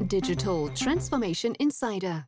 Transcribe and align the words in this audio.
Digital 0.00 0.68
Transformation 0.74 1.54
Insider, 1.54 2.24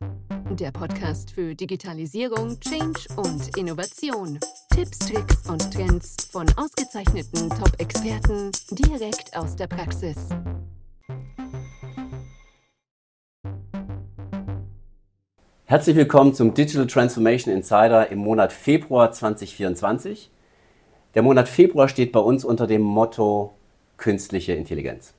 der 0.51 0.71
Podcast 0.71 1.31
für 1.31 1.53
Digitalisierung, 1.53 2.59
Change 2.59 2.99
und 3.17 3.55
Innovation. 3.57 4.39
Tipps, 4.73 4.99
Tricks 4.99 5.49
und 5.49 5.73
Trends 5.73 6.15
von 6.31 6.47
ausgezeichneten 6.55 7.49
Top-Experten 7.49 8.51
direkt 8.71 9.35
aus 9.35 9.55
der 9.55 9.67
Praxis. 9.67 10.17
Herzlich 15.65 15.95
willkommen 15.95 16.33
zum 16.33 16.53
Digital 16.53 16.87
Transformation 16.87 17.53
Insider 17.53 18.09
im 18.09 18.19
Monat 18.19 18.53
Februar 18.53 19.11
2024. 19.11 20.31
Der 21.15 21.21
Monat 21.21 21.49
Februar 21.49 21.89
steht 21.89 22.11
bei 22.11 22.21
uns 22.21 22.45
unter 22.45 22.65
dem 22.65 22.81
Motto 22.81 23.53
künstliche 23.97 24.53
Intelligenz. 24.53 25.16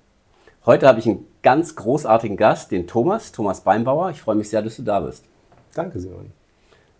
Heute 0.69 0.87
habe 0.87 0.98
ich 1.00 1.07
einen 1.07 1.25
ganz 1.41 1.77
großartigen 1.77 2.37
Gast, 2.37 2.73
den 2.73 2.87
Thomas, 2.87 3.32
Thomas 3.32 3.62
Beinbauer. 3.62 4.11
Ich 4.11 4.21
freue 4.21 4.34
mich 4.34 4.51
sehr, 4.51 4.61
dass 4.61 4.77
du 4.77 4.83
da 4.83 5.01
bist. 5.01 5.25
Danke, 5.73 5.98
Simon. 5.98 6.30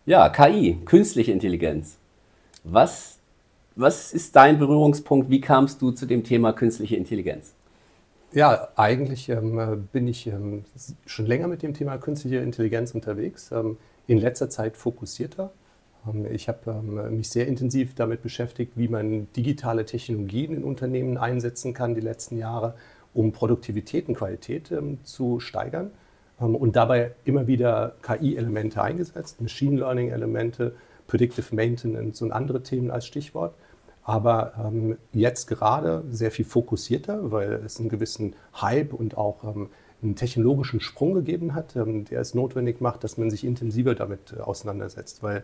Ja, 0.07 0.31
KI, 0.31 0.79
künstliche 0.87 1.33
Intelligenz. 1.33 1.99
Was, 2.65 3.19
was 3.77 4.15
ist 4.15 4.35
dein 4.37 4.59
Berührungspunkt? 4.59 5.29
Wie 5.29 5.43
kamst 5.43 5.83
du 5.83 5.91
zu 5.91 6.07
dem 6.07 6.25
Thema 6.25 6.55
künstliche 6.55 6.97
Intelligenz? 6.97 7.53
Ja, 8.33 8.69
eigentlich 8.75 9.29
ähm, 9.29 9.87
bin 9.93 10.09
ich 10.09 10.27
ähm, 10.29 10.65
schon 11.05 11.27
länger 11.27 11.47
mit 11.47 11.63
dem 11.63 11.75
Thema 11.75 11.99
künstliche 11.99 12.39
Intelligenz 12.39 12.95
unterwegs, 12.95 13.53
ähm, 13.53 13.77
in 14.07 14.17
letzter 14.17 14.49
Zeit 14.49 14.79
fokussierter. 14.79 15.53
Ähm, 16.09 16.25
ich 16.33 16.49
habe 16.49 16.71
ähm, 16.71 17.19
mich 17.19 17.29
sehr 17.29 17.47
intensiv 17.47 17.95
damit 17.95 18.23
beschäftigt, 18.23 18.73
wie 18.77 18.89
man 18.89 19.31
digitale 19.37 19.85
Technologien 19.85 20.57
in 20.57 20.65
Unternehmen 20.65 21.19
einsetzen 21.19 21.75
kann 21.75 21.95
die 21.95 22.01
letzten 22.01 22.39
Jahre 22.39 22.75
um 23.19 23.33
Produktivität 23.33 24.09
und 24.09 24.15
Qualität 24.15 24.71
ähm, 24.71 24.99
zu 25.03 25.41
steigern 25.41 25.91
ähm, 26.41 26.55
und 26.55 26.77
dabei 26.77 27.17
immer 27.25 27.49
wieder 27.49 27.97
KI-Elemente 28.03 28.81
eingesetzt, 28.81 29.41
Machine 29.41 29.81
Learning-Elemente, 29.81 30.77
Predictive 31.09 31.53
Maintenance 31.53 32.23
und 32.23 32.31
andere 32.31 32.63
Themen 32.63 32.93
als 32.93 33.07
Stichwort. 33.07 33.55
Aber 34.05 34.53
ähm, 34.65 34.99
jetzt 35.13 35.49
gerade 35.49 36.05
sehr 36.11 36.31
viel 36.31 36.45
fokussierter, 36.45 37.33
weil 37.33 37.55
es 37.55 37.81
einen 37.81 37.89
gewissen 37.89 38.37
Hype 38.55 38.95
und 38.95 39.19
auch 39.19 39.43
ähm, 39.43 39.71
einen 40.01 40.15
technologischen 40.15 40.79
Sprung 40.79 41.15
gegeben 41.15 41.55
hat, 41.55 41.75
ähm, 41.75 42.05
der 42.05 42.21
es 42.21 42.35
notwendig 42.35 42.81
macht, 42.81 43.03
dass 43.03 43.19
man 43.19 43.31
sich 43.31 43.45
intensiver 43.45 43.97
damit 43.97 44.33
äh, 44.33 44.41
auseinandersetzt. 44.41 45.25
Weil 45.25 45.43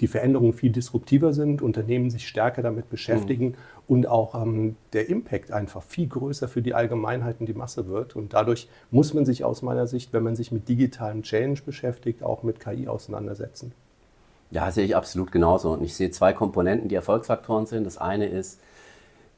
die 0.00 0.06
Veränderungen 0.06 0.52
viel 0.52 0.70
disruptiver 0.70 1.32
sind, 1.32 1.62
Unternehmen 1.62 2.10
sich 2.10 2.26
stärker 2.26 2.62
damit 2.62 2.90
beschäftigen 2.90 3.46
mhm. 3.46 3.54
und 3.86 4.06
auch 4.08 4.34
ähm, 4.34 4.76
der 4.92 5.08
Impact 5.08 5.52
einfach 5.52 5.82
viel 5.82 6.08
größer 6.08 6.48
für 6.48 6.62
die 6.62 6.74
Allgemeinheit 6.74 7.36
und 7.40 7.46
die 7.46 7.54
Masse 7.54 7.86
wird. 7.86 8.16
Und 8.16 8.34
dadurch 8.34 8.68
muss 8.90 9.14
man 9.14 9.24
sich 9.24 9.44
aus 9.44 9.62
meiner 9.62 9.86
Sicht, 9.86 10.12
wenn 10.12 10.22
man 10.22 10.36
sich 10.36 10.52
mit 10.52 10.68
digitalem 10.68 11.22
Change 11.22 11.62
beschäftigt, 11.64 12.22
auch 12.22 12.42
mit 12.42 12.60
KI 12.60 12.88
auseinandersetzen. 12.88 13.72
Ja, 14.50 14.70
sehe 14.70 14.84
ich 14.84 14.96
absolut 14.96 15.32
genauso. 15.32 15.72
Und 15.72 15.82
ich 15.82 15.94
sehe 15.94 16.10
zwei 16.10 16.32
Komponenten, 16.32 16.88
die 16.88 16.94
Erfolgsfaktoren 16.94 17.66
sind. 17.66 17.84
Das 17.84 17.98
eine 17.98 18.26
ist, 18.26 18.60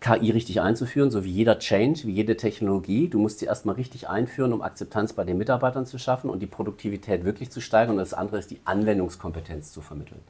KI 0.01 0.31
richtig 0.31 0.61
einzuführen, 0.61 1.11
so 1.11 1.25
wie 1.25 1.31
jeder 1.31 1.59
Change, 1.59 2.03
wie 2.05 2.13
jede 2.13 2.37
Technologie. 2.37 3.09
Du 3.09 3.19
musst 3.19 3.39
sie 3.39 3.47
erstmal 3.47 3.77
richtig 3.77 4.09
einführen, 4.09 4.53
um 4.53 4.61
Akzeptanz 4.61 5.15
bei 5.15 5.25
den 5.25 5.39
Mitarbeitern 5.39 5.87
zu 5.87 5.99
schaffen 5.99 6.29
und 6.29 6.41
die 6.41 6.47
Produktivität 6.47 7.25
wirklich 7.25 7.51
zu 7.51 7.61
steigern. 7.61 7.93
Und 7.93 7.99
das 7.99 8.15
andere 8.15 8.39
ist, 8.39 8.51
die 8.51 8.61
Anwendungskompetenz 8.65 9.73
zu 9.73 9.81
vermitteln. 9.81 10.21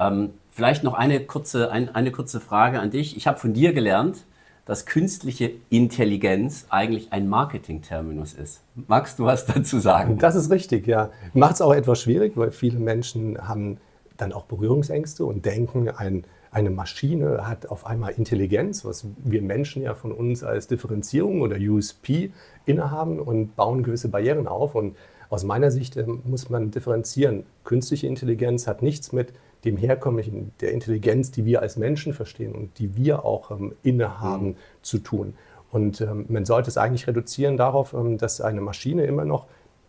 Ähm, 0.00 0.30
vielleicht 0.50 0.82
noch 0.82 0.94
eine 0.94 1.20
kurze, 1.20 1.70
ein, 1.70 1.94
eine 1.94 2.10
kurze 2.10 2.40
Frage 2.40 2.80
an 2.80 2.90
dich. 2.90 3.16
Ich 3.16 3.26
habe 3.26 3.38
von 3.38 3.52
dir 3.52 3.72
gelernt, 3.72 4.24
dass 4.64 4.86
künstliche 4.86 5.52
Intelligenz 5.68 6.66
eigentlich 6.70 7.12
ein 7.12 7.28
Marketing-Terminus 7.28 8.34
ist. 8.34 8.62
Magst 8.86 9.18
du 9.18 9.24
was 9.24 9.46
dazu 9.46 9.78
sagen? 9.78 10.18
Das 10.18 10.34
ist 10.34 10.50
richtig, 10.50 10.86
ja. 10.86 11.10
Macht 11.34 11.54
es 11.54 11.60
auch 11.60 11.74
etwas 11.74 12.00
schwierig, 12.00 12.36
weil 12.36 12.50
viele 12.50 12.78
Menschen 12.78 13.46
haben 13.46 13.78
dann 14.16 14.32
auch 14.32 14.44
Berührungsängste 14.44 15.24
und 15.24 15.44
denken, 15.44 15.88
ein, 15.88 16.24
eine 16.50 16.70
Maschine 16.70 17.46
hat 17.46 17.66
auf 17.66 17.86
einmal 17.86 18.12
Intelligenz, 18.12 18.84
was 18.84 19.06
wir 19.18 19.42
Menschen 19.42 19.82
ja 19.82 19.94
von 19.94 20.12
uns 20.12 20.44
als 20.44 20.66
Differenzierung 20.66 21.40
oder 21.40 21.56
USP 21.56 22.30
innehaben 22.66 23.18
und 23.18 23.56
bauen 23.56 23.82
gewisse 23.82 24.08
Barrieren 24.08 24.46
auf. 24.46 24.74
Und 24.74 24.96
aus 25.30 25.44
meiner 25.44 25.70
Sicht 25.70 25.96
äh, 25.96 26.04
muss 26.06 26.50
man 26.50 26.70
differenzieren. 26.70 27.44
Künstliche 27.64 28.06
Intelligenz 28.06 28.66
hat 28.66 28.82
nichts 28.82 29.12
mit 29.12 29.32
dem 29.64 29.76
herkömmlichen, 29.76 30.52
der 30.60 30.72
Intelligenz, 30.72 31.30
die 31.30 31.44
wir 31.44 31.60
als 31.60 31.76
Menschen 31.76 32.12
verstehen 32.12 32.54
und 32.54 32.78
die 32.78 32.96
wir 32.96 33.24
auch 33.24 33.50
ähm, 33.50 33.74
innehaben, 33.82 34.48
mhm. 34.48 34.56
zu 34.82 34.98
tun. 34.98 35.34
Und 35.70 36.00
ähm, 36.00 36.26
man 36.28 36.44
sollte 36.44 36.68
es 36.68 36.76
eigentlich 36.76 37.06
reduzieren 37.06 37.56
darauf, 37.56 37.92
ähm, 37.92 38.18
dass 38.18 38.40
eine 38.40 38.60
Maschine 38.60 39.04
immer 39.04 39.24
noch 39.24 39.46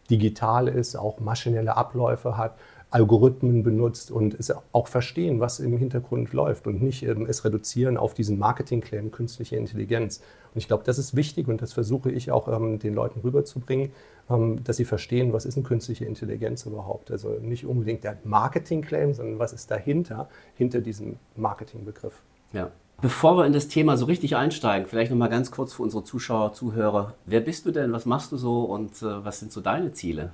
digital 0.10 0.68
ist, 0.68 0.96
auch 0.96 1.20
maschinelle 1.20 1.78
Abläufe 1.78 2.38
hat, 2.38 2.56
Algorithmen 2.92 3.64
benutzt 3.64 4.12
und 4.12 4.34
es 4.34 4.54
auch 4.74 4.88
verstehen, 4.88 5.40
was 5.40 5.62
im 5.62 5.78
Hintergrund 5.78 6.34
läuft 6.34 6.68
und 6.68 6.82
nicht 6.82 7.04
ähm, 7.04 7.26
es 7.26 7.46
reduzieren 7.46 7.98
auf 7.98 8.14
diesen 8.14 8.38
Marketing-Claim 8.38 9.12
künstliche 9.12 9.56
Intelligenz. 9.56 10.22
Und 10.54 10.58
ich 10.58 10.68
glaube, 10.68 10.84
das 10.86 10.98
ist 10.98 11.16
wichtig 11.16 11.48
und 11.48 11.62
das 11.62 11.74
versuche 11.74 12.12
ich 12.12 12.32
auch 12.32 12.48
ähm, 12.48 12.80
den 12.80 12.94
Leuten 12.94 13.22
rüberzubringen, 13.22 13.92
ähm, 14.30 14.64
dass 14.64 14.78
sie 14.78 14.86
verstehen, 14.86 15.34
was 15.34 15.46
ist 15.46 15.56
eine 15.56 15.66
künstliche 15.66 16.06
Intelligenz 16.06 16.66
überhaupt. 16.66 17.12
Also 17.12 17.30
nicht 17.42 17.66
unbedingt 17.66 18.04
der 18.04 18.18
Marketing-Claim, 18.24 19.14
sondern 19.14 19.40
was 19.40 19.54
ist 19.54 19.72
dahinter, 19.72 20.30
hinter 20.56 20.82
diesem 20.82 21.18
Marketing-Begriff. 21.36 22.22
Ja. 22.52 22.72
Bevor 23.02 23.38
wir 23.38 23.46
in 23.46 23.54
das 23.54 23.68
Thema 23.68 23.98
so 23.98 24.06
richtig 24.06 24.36
einsteigen, 24.36 24.88
vielleicht 24.88 25.10
noch 25.10 25.18
mal 25.18 25.28
ganz 25.28 25.50
kurz 25.50 25.74
für 25.74 25.82
unsere 25.82 26.04
Zuschauer, 26.04 26.54
Zuhörer. 26.54 27.16
Wer 27.26 27.40
bist 27.40 27.66
du 27.66 27.72
denn? 27.72 27.92
Was 27.94 28.06
machst 28.06 28.32
du 28.32 28.38
so 28.38 28.64
und 28.64 29.02
äh, 29.02 29.26
was 29.26 29.40
sind 29.40 29.52
so 29.52 29.62
deine 29.62 29.92
Ziele? 29.94 30.32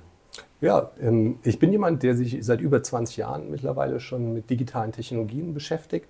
Ja, 0.60 0.90
ähm, 1.00 1.38
ich 1.44 1.58
bin 1.58 1.72
jemand, 1.72 2.02
der 2.02 2.14
sich 2.14 2.44
seit 2.44 2.60
über 2.60 2.82
20 2.82 3.16
Jahren 3.16 3.50
mittlerweile 3.50 4.00
schon 4.00 4.34
mit 4.34 4.50
digitalen 4.50 4.92
Technologien 4.92 5.54
beschäftigt, 5.54 6.08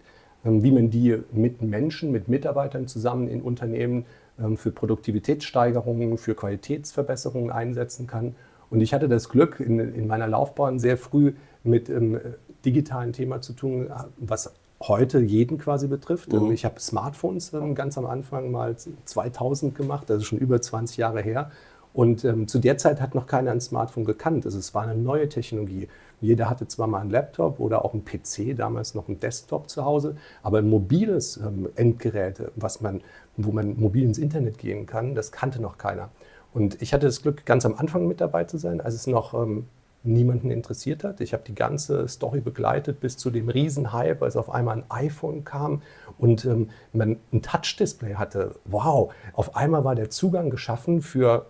wie 0.63 0.71
man 0.71 0.91
die 0.91 1.19
mit 1.33 1.63
Menschen, 1.63 2.11
mit 2.11 2.29
Mitarbeitern 2.29 2.87
zusammen 2.87 3.29
in 3.29 3.43
Unternehmen 3.43 4.05
ähm, 4.39 4.57
für 4.57 4.71
Produktivitätssteigerungen, 4.71 6.19
für 6.19 6.35
Qualitätsverbesserungen 6.35 7.51
einsetzen 7.51 8.07
kann. 8.07 8.35
Und 8.71 8.81
ich 8.81 8.93
hatte 8.93 9.09
das 9.09 9.29
Glück, 9.29 9.61
in, 9.61 9.79
in 9.79 10.07
meiner 10.07 10.29
Laufbahn 10.29 10.79
sehr 10.79 10.97
früh 10.97 11.33
mit 11.65 11.89
ähm, 11.89 12.21
digitalen 12.65 13.13
Thema 13.13 13.41
zu 13.41 13.53
tun, 13.53 13.89
was 14.19 14.53
heute 14.81 15.21
jeden 15.21 15.59
quasi 15.59 15.89
betrifft. 15.89 16.33
Mhm. 16.33 16.53
Ich 16.53 16.65
habe 16.65 16.79
Smartphones 16.81 17.53
ähm, 17.53 17.75
ganz 17.75 17.99
am 17.99 18.07
Anfang 18.07 18.51
mal 18.51 18.77
2000 18.77 19.75
gemacht, 19.75 20.09
das 20.11 20.19
ist 20.19 20.27
schon 20.27 20.39
über 20.39 20.61
20 20.61 20.97
Jahre 20.97 21.21
her. 21.23 21.51
Und 21.93 22.25
ähm, 22.25 22.47
zu 22.47 22.59
der 22.59 22.79
Zeit 22.79 23.01
hat 23.01 23.15
noch 23.15 23.27
keiner 23.27 23.51
ein 23.51 23.61
Smartphone 23.61 24.05
gekannt. 24.05 24.45
Also 24.45 24.59
es 24.59 24.75
war 24.75 24.85
eine 24.85 24.95
neue 24.95 25.29
Technologie. 25.29 25.89
Jeder 26.21 26.51
hatte 26.51 26.67
zwar 26.67 26.87
mal 26.87 27.01
einen 27.01 27.11
Laptop 27.11 27.61
oder 27.61 27.85
auch 27.85 27.95
einen 27.95 28.05
PC, 28.05 28.57
damals 28.57 28.95
noch 28.95 29.09
einen 29.09 29.21
Desktop 29.21 29.69
zu 29.69 29.85
Hause, 29.85 30.17
aber 30.43 30.59
ein 30.59 30.69
mobiles 30.69 31.37
ähm, 31.37 31.69
Endgerät, 31.77 32.43
was 32.57 32.81
man, 32.81 33.01
wo 33.37 33.53
man 33.53 33.79
mobil 33.79 34.05
ins 34.05 34.19
Internet 34.19 34.59
gehen 34.59 34.87
kann, 34.87 35.15
das 35.15 35.33
kannte 35.33 35.61
noch 35.61 35.79
keiner. 35.79 36.11
Und 36.53 36.81
ich 36.83 36.93
hatte 36.93 37.07
das 37.07 37.23
Glück, 37.23 37.45
ganz 37.47 37.65
am 37.67 37.75
Anfang 37.75 38.07
mit 38.09 38.21
dabei 38.21 38.45
zu 38.45 38.59
sein, 38.59 38.81
als 38.81 38.95
es 38.95 39.07
noch 39.07 39.35
ähm, 39.35 39.67
niemanden 40.03 40.51
interessiert 40.51 41.05
hat. 41.05 41.21
Ich 41.21 41.33
habe 41.33 41.43
die 41.47 41.55
ganze 41.55 42.09
Story 42.09 42.41
begleitet 42.41 43.01
bis 43.01 43.17
zu 43.17 43.31
dem 43.31 43.49
Riesenhype, 43.49 44.25
als 44.25 44.37
auf 44.37 44.51
einmal 44.51 44.79
ein 44.79 44.85
iPhone 44.91 45.45
kam 45.45 45.83
und 46.19 46.45
ähm, 46.45 46.71
man 46.93 47.17
ein 47.33 47.43
Touch-Display 47.43 48.15
hatte. 48.15 48.55
Wow, 48.65 49.13
auf 49.33 49.57
einmal 49.57 49.85
war 49.85 49.95
der 49.95 50.11
Zugang 50.11 50.51
geschaffen 50.51 51.03
für 51.03 51.47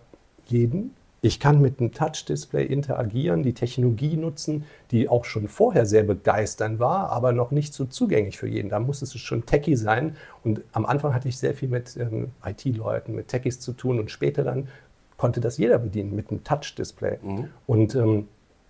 jeden. 0.47 0.95
Ich 1.21 1.41
kann 1.41 1.61
mit 1.61 1.81
einem 1.81 1.93
Touch-Display 1.93 2.65
interagieren, 2.65 3.43
die 3.43 3.53
Technologie 3.53 4.17
nutzen, 4.17 4.65
die 4.93 5.09
auch 5.09 5.25
schon 5.25 5.49
vorher 5.49 5.84
sehr 5.84 6.05
begeisternd 6.05 6.79
war, 6.79 7.11
aber 7.11 7.33
noch 7.33 7.51
nicht 7.51 7.75
so 7.75 7.87
zugänglich 7.87 8.39
für 8.39 8.47
jeden. 8.47 8.69
Da 8.69 8.79
muss 8.79 9.03
es 9.03 9.19
schon 9.19 9.45
techy 9.45 9.77
sein. 9.77 10.17
Und 10.45 10.62
am 10.73 10.87
Anfang 10.87 11.15
hatte 11.15 11.28
ich 11.28 11.37
sehr 11.37 11.55
viel 11.55 11.69
mit 11.69 11.97
ähm, 11.97 12.31
IT-Leuten, 12.45 13.17
mit 13.17 13.28
Techies 13.28 13.59
zu 13.59 13.73
tun 13.73 13.99
und 13.99 14.11
später 14.12 14.45
dann 14.45 14.69
konnte 15.17 15.41
das 15.41 15.59
jeder 15.59 15.78
bedienen 15.78 16.15
mit 16.15 16.31
einem 16.31 16.45
Touch-Display. 16.45 17.19
Mhm. 17.21 17.48
Und 17.66 17.95
ähm, 17.97 18.28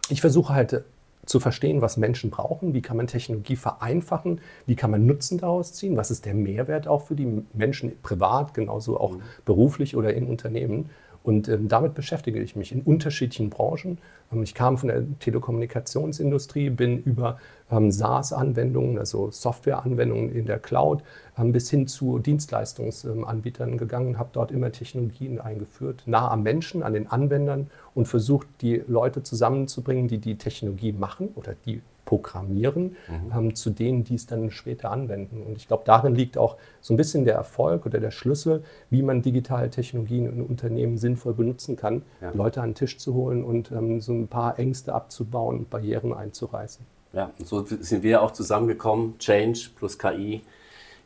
ich 0.08 0.22
versuche 0.22 0.54
halt 0.54 0.84
zu 1.26 1.40
verstehen, 1.40 1.82
was 1.82 1.98
Menschen 1.98 2.30
brauchen, 2.30 2.72
wie 2.72 2.80
kann 2.80 2.96
man 2.96 3.06
Technologie 3.06 3.56
vereinfachen, 3.56 4.40
wie 4.64 4.74
kann 4.74 4.90
man 4.90 5.04
Nutzen 5.04 5.36
daraus 5.36 5.74
ziehen, 5.74 5.98
was 5.98 6.10
ist 6.10 6.24
der 6.24 6.32
Mehrwert 6.32 6.88
auch 6.88 7.02
für 7.02 7.14
die 7.14 7.42
Menschen 7.52 7.92
privat, 8.02 8.54
genauso 8.54 8.98
auch 8.98 9.12
mhm. 9.12 9.22
beruflich 9.44 9.94
oder 9.94 10.14
in 10.14 10.26
Unternehmen. 10.26 10.88
Und 11.22 11.48
ähm, 11.48 11.68
damit 11.68 11.94
beschäftige 11.94 12.40
ich 12.40 12.56
mich 12.56 12.72
in 12.72 12.82
unterschiedlichen 12.82 13.50
Branchen. 13.50 13.98
Ähm, 14.32 14.42
ich 14.42 14.54
kam 14.54 14.78
von 14.78 14.88
der 14.88 15.04
Telekommunikationsindustrie, 15.18 16.70
bin 16.70 16.98
über 16.98 17.38
ähm, 17.70 17.90
SaaS-Anwendungen, 17.90 18.98
also 18.98 19.30
Software-Anwendungen 19.30 20.34
in 20.34 20.46
der 20.46 20.58
Cloud, 20.58 21.02
ähm, 21.36 21.52
bis 21.52 21.70
hin 21.70 21.86
zu 21.86 22.18
Dienstleistungsanbietern 22.18 23.78
gegangen, 23.78 24.18
habe 24.18 24.30
dort 24.32 24.50
immer 24.52 24.72
Technologien 24.72 25.40
eingeführt, 25.40 26.02
nah 26.06 26.30
am 26.30 26.42
Menschen, 26.42 26.82
an 26.82 26.94
den 26.94 27.08
Anwendern 27.08 27.68
und 27.94 28.06
versucht, 28.06 28.46
die 28.60 28.82
Leute 28.86 29.22
zusammenzubringen, 29.22 30.08
die 30.08 30.18
die 30.18 30.38
Technologie 30.38 30.92
machen 30.92 31.28
oder 31.34 31.54
die 31.66 31.82
programmieren, 32.08 32.96
mhm. 33.06 33.32
ähm, 33.36 33.54
zu 33.54 33.68
denen, 33.68 34.02
die 34.02 34.14
es 34.14 34.24
dann 34.24 34.50
später 34.50 34.90
anwenden. 34.90 35.42
Und 35.42 35.58
ich 35.58 35.68
glaube, 35.68 35.82
darin 35.84 36.14
liegt 36.14 36.38
auch 36.38 36.56
so 36.80 36.94
ein 36.94 36.96
bisschen 36.96 37.26
der 37.26 37.34
Erfolg 37.34 37.84
oder 37.84 38.00
der 38.00 38.10
Schlüssel, 38.10 38.64
wie 38.88 39.02
man 39.02 39.20
digitale 39.20 39.68
Technologien 39.68 40.24
in 40.24 40.40
Unternehmen 40.40 40.96
sinnvoll 40.96 41.34
benutzen 41.34 41.76
kann, 41.76 42.00
ja. 42.22 42.30
Leute 42.30 42.62
an 42.62 42.70
den 42.70 42.74
Tisch 42.76 42.96
zu 42.96 43.12
holen 43.12 43.44
und 43.44 43.70
ähm, 43.72 44.00
so 44.00 44.14
ein 44.14 44.26
paar 44.26 44.58
Ängste 44.58 44.94
abzubauen 44.94 45.58
und 45.58 45.70
Barrieren 45.70 46.14
einzureißen. 46.14 46.86
Ja, 47.12 47.30
und 47.38 47.46
so 47.46 47.62
sind 47.66 48.02
wir 48.02 48.22
auch 48.22 48.30
zusammengekommen. 48.30 49.18
Change 49.18 49.68
plus 49.76 49.98
KI 49.98 50.40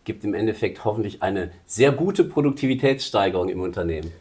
gibt 0.05 0.23
im 0.23 0.35
Endeffekt 0.35 0.85
hoffentlich 0.85 1.21
eine 1.21 1.51
sehr 1.67 1.91
gute 1.91 2.23
Produktivitätssteigerung 2.23 3.49
im 3.49 3.61
Unternehmen. 3.61 4.13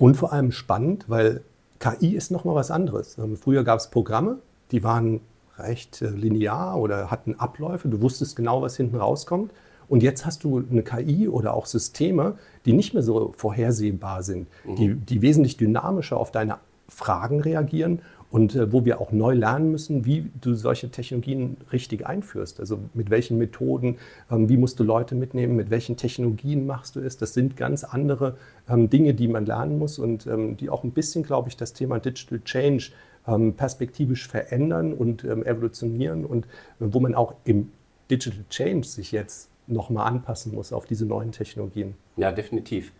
Und 0.00 0.16
vor 0.16 0.32
allem 0.32 0.50
spannend, 0.50 1.04
weil 1.06 1.42
KI 1.78 2.16
ist 2.16 2.32
nochmal 2.32 2.56
was 2.56 2.72
anderes. 2.72 3.18
Ähm, 3.18 3.36
früher 3.36 3.62
gab 3.62 3.78
es 3.78 3.88
Programme, 3.88 4.38
die 4.72 4.82
waren 4.82 5.20
recht 5.58 6.02
äh, 6.02 6.08
linear 6.08 6.78
oder 6.78 7.10
hatten 7.10 7.34
Abläufe. 7.34 7.88
Du 7.88 8.00
wusstest 8.00 8.36
genau, 8.36 8.62
was 8.62 8.76
hinten 8.76 8.96
rauskommt. 8.96 9.52
Und 9.88 10.02
jetzt 10.02 10.24
hast 10.24 10.44
du 10.44 10.64
eine 10.70 10.82
KI 10.82 11.28
oder 11.28 11.54
auch 11.54 11.66
Systeme, 11.66 12.38
die 12.64 12.72
nicht 12.72 12.94
mehr 12.94 13.02
so 13.02 13.34
vorhersehbar 13.36 14.22
sind, 14.22 14.48
mhm. 14.64 14.76
die, 14.76 14.94
die 14.94 15.22
wesentlich 15.22 15.56
dynamischer 15.56 16.16
auf 16.16 16.30
deine 16.30 16.56
Fragen 16.88 17.40
reagieren 17.40 18.00
und 18.34 18.56
äh, 18.56 18.72
wo 18.72 18.84
wir 18.84 19.00
auch 19.00 19.12
neu 19.12 19.34
lernen 19.34 19.70
müssen, 19.70 20.04
wie 20.04 20.28
du 20.40 20.54
solche 20.54 20.90
Technologien 20.90 21.56
richtig 21.70 22.04
einführst. 22.04 22.58
Also 22.58 22.80
mit 22.92 23.08
welchen 23.08 23.38
Methoden, 23.38 23.98
ähm, 24.28 24.48
wie 24.48 24.56
musst 24.56 24.80
du 24.80 24.82
Leute 24.82 25.14
mitnehmen, 25.14 25.54
mit 25.54 25.70
welchen 25.70 25.96
Technologien 25.96 26.66
machst 26.66 26.96
du 26.96 27.00
es. 27.00 27.16
Das 27.16 27.32
sind 27.32 27.56
ganz 27.56 27.84
andere 27.84 28.36
ähm, 28.68 28.90
Dinge, 28.90 29.14
die 29.14 29.28
man 29.28 29.46
lernen 29.46 29.78
muss 29.78 30.00
und 30.00 30.26
ähm, 30.26 30.56
die 30.56 30.68
auch 30.68 30.82
ein 30.82 30.90
bisschen, 30.90 31.22
glaube 31.22 31.48
ich, 31.48 31.56
das 31.56 31.74
Thema 31.74 32.00
Digital 32.00 32.40
Change 32.40 32.90
perspektivisch 33.24 34.28
verändern 34.28 34.92
und 34.92 35.24
ähm, 35.24 35.44
evolutionieren 35.44 36.24
und 36.24 36.44
äh, 36.44 36.48
wo 36.78 37.00
man 37.00 37.14
auch 37.14 37.34
im 37.44 37.72
Digital 38.10 38.44
Change 38.50 38.86
sich 38.86 39.12
jetzt 39.12 39.48
nochmal 39.66 40.06
anpassen 40.06 40.54
muss 40.54 40.72
auf 40.72 40.84
diese 40.84 41.06
neuen 41.06 41.32
Technologien. 41.32 41.94
Ja, 42.16 42.32
definitiv. 42.32 42.92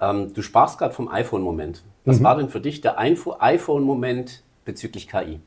Ähm, 0.00 0.32
du 0.32 0.42
sprachst 0.42 0.78
gerade 0.78 0.94
vom 0.94 1.08
iPhone-Moment. 1.08 1.82
Was 2.04 2.20
mhm. 2.20 2.24
war 2.24 2.36
denn 2.36 2.48
für 2.48 2.60
dich 2.60 2.80
der 2.80 2.98
iPhone-Moment 2.98 4.42
bezüglich 4.64 5.08
KI? 5.08 5.40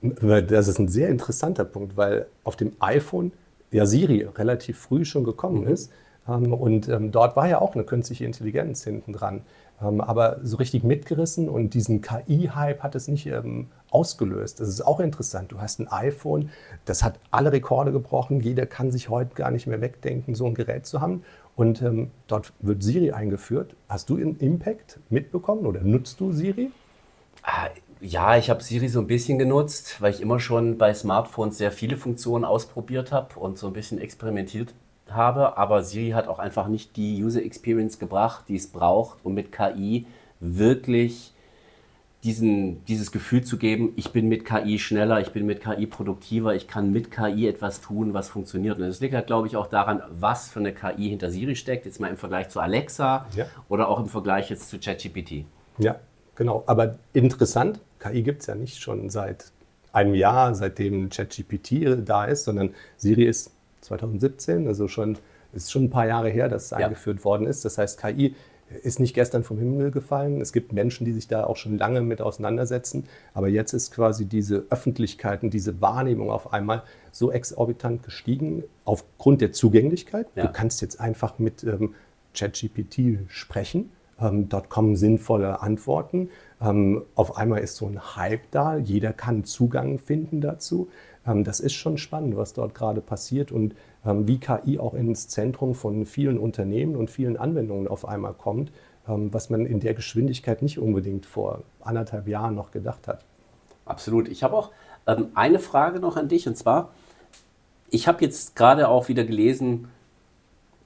Das 0.00 0.68
ist 0.68 0.78
ein 0.78 0.88
sehr 0.88 1.08
interessanter 1.08 1.64
Punkt, 1.64 1.96
weil 1.96 2.26
auf 2.44 2.56
dem 2.56 2.72
iPhone 2.78 3.32
ja 3.70 3.84
Siri 3.84 4.22
relativ 4.22 4.78
früh 4.78 5.04
schon 5.04 5.24
gekommen 5.24 5.62
mhm. 5.62 5.68
ist. 5.72 5.92
Ähm, 6.28 6.52
und 6.52 6.88
ähm, 6.88 7.10
dort 7.10 7.36
war 7.36 7.48
ja 7.48 7.60
auch 7.60 7.74
eine 7.74 7.84
künstliche 7.84 8.24
Intelligenz 8.24 8.84
hinten 8.84 9.12
dran. 9.12 9.42
Ähm, 9.80 10.00
aber 10.00 10.38
so 10.42 10.56
richtig 10.56 10.84
mitgerissen 10.84 11.48
und 11.48 11.74
diesen 11.74 12.02
KI-Hype 12.02 12.82
hat 12.82 12.94
es 12.94 13.08
nicht 13.08 13.30
ausgelöst. 13.90 14.60
Das 14.60 14.68
ist 14.68 14.82
auch 14.82 15.00
interessant. 15.00 15.52
Du 15.52 15.60
hast 15.60 15.80
ein 15.80 15.88
iPhone, 15.88 16.50
das 16.84 17.02
hat 17.02 17.18
alle 17.30 17.52
Rekorde 17.52 17.92
gebrochen. 17.92 18.40
Jeder 18.40 18.66
kann 18.66 18.90
sich 18.90 19.08
heute 19.08 19.34
gar 19.34 19.50
nicht 19.50 19.66
mehr 19.66 19.80
wegdenken, 19.80 20.34
so 20.34 20.46
ein 20.46 20.54
Gerät 20.54 20.86
zu 20.86 21.00
haben. 21.00 21.24
Und 21.56 21.82
dort 22.28 22.52
wird 22.60 22.82
Siri 22.82 23.10
eingeführt. 23.12 23.74
Hast 23.88 24.10
du 24.10 24.16
einen 24.16 24.36
Impact 24.38 25.00
mitbekommen 25.10 25.66
oder 25.66 25.80
nutzt 25.80 26.20
du 26.20 26.32
Siri? 26.32 26.70
Ah, 27.42 27.68
ja, 28.00 28.36
ich 28.36 28.50
habe 28.50 28.62
Siri 28.62 28.88
so 28.88 29.00
ein 29.00 29.06
bisschen 29.06 29.38
genutzt, 29.38 30.00
weil 30.00 30.12
ich 30.12 30.20
immer 30.20 30.38
schon 30.38 30.78
bei 30.78 30.94
Smartphones 30.94 31.58
sehr 31.58 31.72
viele 31.72 31.96
Funktionen 31.96 32.44
ausprobiert 32.44 33.10
habe 33.10 33.38
und 33.40 33.58
so 33.58 33.68
ein 33.68 33.72
bisschen 33.72 33.98
experimentiert 33.98 34.74
habe, 35.14 35.56
aber 35.56 35.82
Siri 35.82 36.10
hat 36.10 36.28
auch 36.28 36.38
einfach 36.38 36.68
nicht 36.68 36.96
die 36.96 37.22
User 37.22 37.42
Experience 37.42 37.98
gebracht, 37.98 38.44
die 38.48 38.56
es 38.56 38.68
braucht, 38.68 39.24
um 39.24 39.34
mit 39.34 39.52
KI 39.52 40.06
wirklich 40.40 41.32
diesen, 42.24 42.84
dieses 42.86 43.12
Gefühl 43.12 43.44
zu 43.44 43.58
geben, 43.58 43.92
ich 43.96 44.12
bin 44.12 44.28
mit 44.28 44.44
KI 44.44 44.78
schneller, 44.78 45.20
ich 45.20 45.32
bin 45.32 45.46
mit 45.46 45.62
KI 45.62 45.86
produktiver, 45.86 46.54
ich 46.54 46.66
kann 46.66 46.92
mit 46.92 47.10
KI 47.10 47.46
etwas 47.46 47.80
tun, 47.80 48.12
was 48.12 48.28
funktioniert. 48.28 48.78
Und 48.78 48.88
das 48.88 49.00
liegt 49.00 49.14
halt, 49.14 49.28
glaube 49.28 49.46
ich, 49.46 49.56
auch 49.56 49.68
daran, 49.68 50.02
was 50.10 50.48
für 50.48 50.58
eine 50.58 50.72
KI 50.72 51.10
hinter 51.10 51.30
Siri 51.30 51.54
steckt, 51.54 51.86
jetzt 51.86 52.00
mal 52.00 52.08
im 52.08 52.16
Vergleich 52.16 52.48
zu 52.48 52.60
Alexa 52.60 53.26
ja. 53.36 53.46
oder 53.68 53.88
auch 53.88 54.00
im 54.00 54.06
Vergleich 54.06 54.50
jetzt 54.50 54.68
zu 54.68 54.78
ChatGPT. 54.78 55.44
Ja, 55.78 56.00
genau. 56.34 56.64
Aber 56.66 56.98
interessant, 57.12 57.80
KI 58.00 58.22
gibt 58.22 58.40
es 58.40 58.48
ja 58.48 58.56
nicht 58.56 58.80
schon 58.80 59.10
seit 59.10 59.52
einem 59.92 60.14
Jahr, 60.14 60.54
seitdem 60.54 61.10
ChatGPT 61.10 61.98
da 62.04 62.24
ist, 62.24 62.44
sondern 62.44 62.74
Siri 62.96 63.24
ist 63.24 63.52
2017, 63.88 64.66
also 64.66 64.88
schon 64.88 65.18
ist 65.52 65.72
schon 65.72 65.84
ein 65.84 65.90
paar 65.90 66.06
Jahre 66.06 66.28
her, 66.28 66.48
dass 66.48 66.66
es 66.66 66.70
ja. 66.70 66.78
eingeführt 66.78 67.24
worden 67.24 67.46
ist. 67.46 67.64
Das 67.64 67.78
heißt, 67.78 68.00
KI 68.00 68.34
ist 68.82 69.00
nicht 69.00 69.14
gestern 69.14 69.44
vom 69.44 69.58
Himmel 69.58 69.90
gefallen. 69.90 70.40
Es 70.40 70.52
gibt 70.52 70.72
Menschen, 70.72 71.04
die 71.04 71.12
sich 71.12 71.26
da 71.26 71.44
auch 71.44 71.56
schon 71.56 71.78
lange 71.78 72.02
mit 72.02 72.20
auseinandersetzen. 72.20 73.04
Aber 73.32 73.48
jetzt 73.48 73.72
ist 73.72 73.92
quasi 73.92 74.26
diese 74.26 74.66
Öffentlichkeit 74.70 75.42
und 75.42 75.54
diese 75.54 75.80
Wahrnehmung 75.80 76.30
auf 76.30 76.52
einmal 76.52 76.82
so 77.10 77.32
exorbitant 77.32 78.02
gestiegen 78.02 78.64
aufgrund 78.84 79.40
der 79.40 79.52
Zugänglichkeit. 79.52 80.26
Ja. 80.34 80.46
Du 80.46 80.52
kannst 80.52 80.82
jetzt 80.82 81.00
einfach 81.00 81.38
mit 81.38 81.64
ähm, 81.64 81.94
ChatGPT 82.34 83.20
sprechen. 83.28 83.90
Ähm, 84.20 84.48
dort 84.48 84.68
kommen 84.68 84.96
sinnvolle 84.96 85.62
Antworten. 85.62 86.28
Ähm, 86.60 87.02
auf 87.14 87.36
einmal 87.36 87.60
ist 87.60 87.76
so 87.76 87.86
ein 87.86 88.16
Hype 88.16 88.50
da. 88.50 88.76
Jeder 88.76 89.12
kann 89.12 89.44
Zugang 89.44 89.98
finden 89.98 90.40
dazu. 90.40 90.88
Ähm, 91.28 91.44
das 91.44 91.60
ist 91.60 91.74
schon 91.74 91.98
spannend, 91.98 92.36
was 92.36 92.52
dort 92.52 92.74
gerade 92.74 93.00
passiert 93.00 93.52
und 93.52 93.74
ähm, 94.04 94.26
wie 94.26 94.38
KI 94.38 94.78
auch 94.78 94.94
ins 94.94 95.28
Zentrum 95.28 95.74
von 95.74 96.06
vielen 96.06 96.38
Unternehmen 96.38 96.96
und 96.96 97.10
vielen 97.10 97.36
Anwendungen 97.36 97.88
auf 97.88 98.06
einmal 98.06 98.34
kommt, 98.34 98.72
ähm, 99.06 99.32
was 99.32 99.50
man 99.50 99.66
in 99.66 99.80
der 99.80 99.94
Geschwindigkeit 99.94 100.62
nicht 100.62 100.78
unbedingt 100.78 101.26
vor 101.26 101.62
anderthalb 101.80 102.28
Jahren 102.28 102.54
noch 102.54 102.70
gedacht 102.70 103.06
hat. 103.06 103.24
Absolut. 103.84 104.28
Ich 104.28 104.42
habe 104.42 104.56
auch 104.56 104.70
eine 105.34 105.58
Frage 105.58 106.00
noch 106.00 106.16
an 106.18 106.28
dich 106.28 106.46
und 106.46 106.56
zwar, 106.56 106.90
ich 107.88 108.06
habe 108.06 108.22
jetzt 108.22 108.54
gerade 108.56 108.88
auch 108.88 109.08
wieder 109.08 109.24
gelesen, 109.24 109.88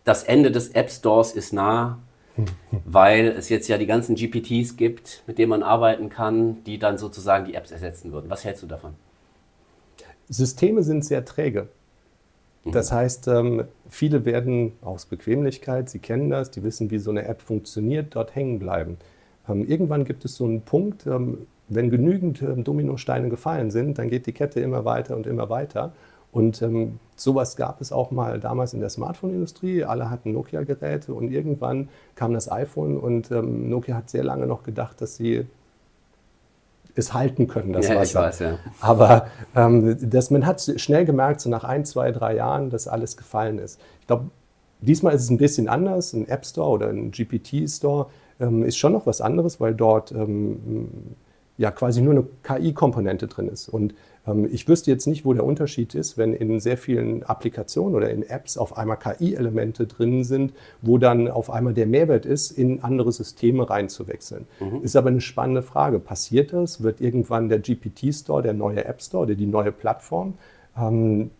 das 0.04 0.22
Ende 0.22 0.52
des 0.52 0.68
App 0.68 0.90
Stores 0.90 1.32
ist 1.32 1.52
nah, 1.52 1.98
weil 2.84 3.26
es 3.28 3.48
jetzt 3.48 3.66
ja 3.66 3.78
die 3.78 3.86
ganzen 3.86 4.14
GPTs 4.14 4.76
gibt, 4.76 5.24
mit 5.26 5.38
denen 5.38 5.50
man 5.50 5.64
arbeiten 5.64 6.08
kann, 6.08 6.62
die 6.64 6.78
dann 6.78 6.98
sozusagen 6.98 7.44
die 7.44 7.54
Apps 7.54 7.72
ersetzen 7.72 8.12
würden. 8.12 8.30
Was 8.30 8.44
hältst 8.44 8.62
du 8.62 8.68
davon? 8.68 8.94
Systeme 10.32 10.82
sind 10.82 11.04
sehr 11.04 11.24
träge. 11.24 11.68
Mhm. 12.64 12.72
Das 12.72 12.90
heißt, 12.90 13.28
ähm, 13.28 13.64
viele 13.88 14.24
werden 14.24 14.72
aus 14.80 15.06
Bequemlichkeit, 15.06 15.90
sie 15.90 15.98
kennen 15.98 16.30
das, 16.30 16.50
die 16.50 16.62
wissen, 16.62 16.90
wie 16.90 16.98
so 16.98 17.10
eine 17.10 17.26
App 17.26 17.42
funktioniert, 17.42 18.14
dort 18.14 18.34
hängen 18.34 18.58
bleiben. 18.58 18.96
Ähm, 19.48 19.64
irgendwann 19.68 20.04
gibt 20.04 20.24
es 20.24 20.36
so 20.36 20.44
einen 20.44 20.62
Punkt, 20.62 21.06
ähm, 21.06 21.46
wenn 21.68 21.90
genügend 21.90 22.44
Dominosteine 22.56 23.30
gefallen 23.30 23.70
sind, 23.70 23.98
dann 23.98 24.10
geht 24.10 24.26
die 24.26 24.32
Kette 24.32 24.60
immer 24.60 24.84
weiter 24.84 25.16
und 25.16 25.26
immer 25.26 25.48
weiter. 25.48 25.92
Und 26.32 26.62
sowas 27.16 27.56
gab 27.56 27.80
es 27.80 27.92
auch 27.92 28.10
mal 28.10 28.40
damals 28.40 28.74
in 28.74 28.80
der 28.80 28.90
Smartphone-Industrie. 28.90 29.84
Alle 29.84 30.10
hatten 30.10 30.32
Nokia-Geräte 30.32 31.14
und 31.14 31.30
irgendwann 31.30 31.88
kam 32.14 32.34
das 32.34 32.50
iPhone 32.50 32.98
und 32.98 33.30
Nokia 33.30 33.94
hat 33.96 34.10
sehr 34.10 34.24
lange 34.24 34.46
noch 34.46 34.64
gedacht, 34.64 35.00
dass 35.00 35.16
sie 35.16 35.46
es 36.94 37.14
halten 37.14 37.48
können, 37.48 37.72
das 37.72 37.88
ja, 37.88 37.96
Wasser. 37.96 38.20
Ich 38.20 38.26
weiß, 38.26 38.38
ja. 38.40 38.58
Aber 38.80 39.26
ähm, 39.56 39.96
das, 40.00 40.30
man 40.30 40.46
hat 40.46 40.62
schnell 40.76 41.04
gemerkt, 41.04 41.40
so 41.40 41.48
nach 41.48 41.64
ein, 41.64 41.84
zwei, 41.84 42.12
drei 42.12 42.36
Jahren, 42.36 42.70
dass 42.70 42.88
alles 42.88 43.16
gefallen 43.16 43.58
ist. 43.58 43.80
Ich 44.00 44.06
glaube, 44.06 44.30
diesmal 44.80 45.14
ist 45.14 45.22
es 45.22 45.30
ein 45.30 45.38
bisschen 45.38 45.68
anders. 45.68 46.12
Ein 46.12 46.28
App 46.28 46.44
Store 46.44 46.70
oder 46.70 46.88
ein 46.88 47.10
GPT-Store 47.10 48.06
ähm, 48.40 48.62
ist 48.64 48.76
schon 48.76 48.92
noch 48.92 49.06
was 49.06 49.20
anderes, 49.20 49.60
weil 49.60 49.74
dort 49.74 50.12
ähm, 50.12 51.16
ja 51.58 51.70
quasi 51.70 52.00
nur 52.00 52.14
eine 52.14 52.24
KI-Komponente 52.42 53.26
drin 53.26 53.48
ist. 53.48 53.68
Und 53.68 53.94
ähm, 54.26 54.48
ich 54.50 54.68
wüsste 54.68 54.90
jetzt 54.90 55.06
nicht, 55.06 55.24
wo 55.24 55.32
der 55.34 55.44
Unterschied 55.44 55.94
ist, 55.94 56.16
wenn 56.16 56.34
in 56.34 56.60
sehr 56.60 56.76
vielen 56.76 57.22
Applikationen 57.22 57.94
oder 57.94 58.10
in 58.10 58.22
Apps 58.22 58.56
auf 58.56 58.76
einmal 58.76 58.98
KI-Elemente 58.98 59.86
drin 59.86 60.24
sind, 60.24 60.52
wo 60.80 60.98
dann 60.98 61.28
auf 61.28 61.50
einmal 61.50 61.74
der 61.74 61.86
Mehrwert 61.86 62.26
ist, 62.26 62.52
in 62.52 62.82
andere 62.82 63.12
Systeme 63.12 63.68
reinzuwechseln. 63.68 64.46
Mhm. 64.60 64.82
Ist 64.82 64.96
aber 64.96 65.10
eine 65.10 65.20
spannende 65.20 65.62
Frage. 65.62 65.98
Passiert 65.98 66.52
das? 66.52 66.82
Wird 66.82 67.00
irgendwann 67.00 67.48
der 67.48 67.58
GPT-Store, 67.58 68.42
der 68.42 68.54
neue 68.54 68.84
App 68.84 69.02
Store 69.02 69.24
oder 69.24 69.34
die 69.34 69.46
neue 69.46 69.72
Plattform? 69.72 70.34
Ähm, 70.76 71.30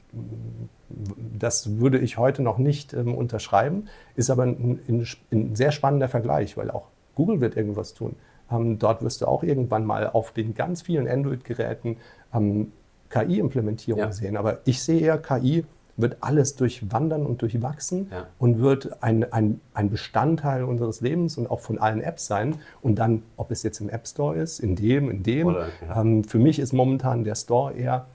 das 1.39 1.79
würde 1.79 1.99
ich 1.99 2.19
heute 2.19 2.43
noch 2.43 2.59
nicht 2.59 2.93
ähm, 2.93 3.15
unterschreiben, 3.15 3.89
ist 4.15 4.29
aber 4.29 4.43
ein, 4.43 4.79
ein, 4.89 5.07
ein 5.31 5.57
sehr 5.57 5.73
spannender 5.73 6.09
Vergleich, 6.09 6.57
weil 6.59 6.71
auch 6.71 6.89
Google 7.15 7.41
wird 7.41 7.57
irgendwas 7.57 7.95
tun. 7.95 8.15
Ähm, 8.53 8.79
dort 8.79 9.03
wirst 9.03 9.23
du 9.23 9.27
auch 9.27 9.43
irgendwann 9.43 9.85
mal 9.85 10.09
auf 10.09 10.33
den 10.33 10.55
ganz 10.55 10.83
vielen 10.83 11.09
Android-Geräten 11.09 11.97
ähm, 12.35 12.73
KI-Implementierung 13.11 14.01
ja. 14.01 14.13
sehen. 14.13 14.37
Aber 14.37 14.59
ich 14.65 14.83
sehe 14.83 15.01
eher, 15.01 15.19
KI 15.19 15.65
wird 15.97 16.17
alles 16.21 16.57
durchwandern 16.57 17.27
und 17.27 17.43
durchwachsen 17.43 18.09
ja. 18.11 18.27
und 18.39 18.61
wird 18.61 19.03
ein, 19.03 19.31
ein, 19.33 19.61
ein 19.75 19.91
Bestandteil 19.91 20.65
unseres 20.65 21.01
Lebens 21.01 21.37
und 21.37 21.51
auch 21.51 21.61
von 21.61 21.79
allen 21.79 22.01
Apps 22.01 22.27
sein. 22.27 22.57
Und 22.81 22.99
dann, 22.99 23.23
ob 23.37 23.51
es 23.51 23.63
jetzt 23.63 23.81
im 23.81 23.89
App 23.89 24.07
Store 24.07 24.37
ist, 24.37 24.59
in 24.59 24.75
dem, 24.75 25.11
in 25.11 25.23
dem. 25.23 25.49
Oder, 25.49 25.69
ja. 25.87 26.01
ähm, 26.01 26.25
für 26.25 26.39
mich 26.39 26.59
ist 26.59 26.73
momentan 26.73 27.25
der 27.25 27.35
Store 27.35 27.75
eher 27.75 28.07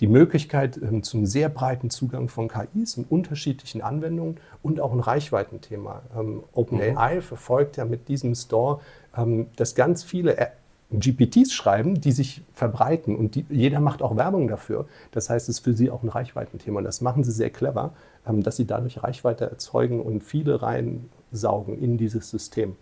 die 0.00 0.06
Möglichkeit 0.06 0.78
ähm, 0.78 1.02
zum 1.02 1.26
sehr 1.26 1.48
breiten 1.48 1.90
Zugang 1.90 2.28
von 2.28 2.48
KIs 2.48 2.96
und 2.96 3.10
unterschiedlichen 3.10 3.82
Anwendungen 3.82 4.38
und 4.62 4.80
auch 4.80 4.92
ein 4.92 5.00
Reichweitenthema. 5.00 6.02
Ähm, 6.18 6.42
OpenAI 6.52 7.16
mhm. 7.16 7.22
verfolgt 7.22 7.76
ja 7.76 7.84
mit 7.84 8.08
diesem 8.08 8.34
Store, 8.34 8.80
dass 9.56 9.74
ganz 9.74 10.04
viele 10.04 10.36
GPTs 10.92 11.52
schreiben, 11.52 12.00
die 12.00 12.12
sich 12.12 12.42
verbreiten 12.52 13.14
und 13.16 13.36
die, 13.36 13.46
jeder 13.48 13.80
macht 13.80 14.02
auch 14.02 14.16
Werbung 14.16 14.48
dafür. 14.48 14.86
Das 15.12 15.30
heißt, 15.30 15.48
es 15.48 15.58
ist 15.58 15.64
für 15.64 15.72
sie 15.72 15.90
auch 15.90 16.02
ein 16.02 16.08
Reichweitenthema 16.08 16.78
und 16.78 16.84
das 16.84 17.00
machen 17.00 17.22
sie 17.22 17.30
sehr 17.30 17.50
clever, 17.50 17.92
ähm, 18.26 18.42
dass 18.42 18.56
sie 18.56 18.66
dadurch 18.66 19.02
Reichweite 19.02 19.48
erzeugen 19.48 20.00
und 20.00 20.24
viele 20.24 20.62
reinsaugen 20.62 21.78
in 21.78 21.96
dieses 21.96 22.30
System. 22.30 22.76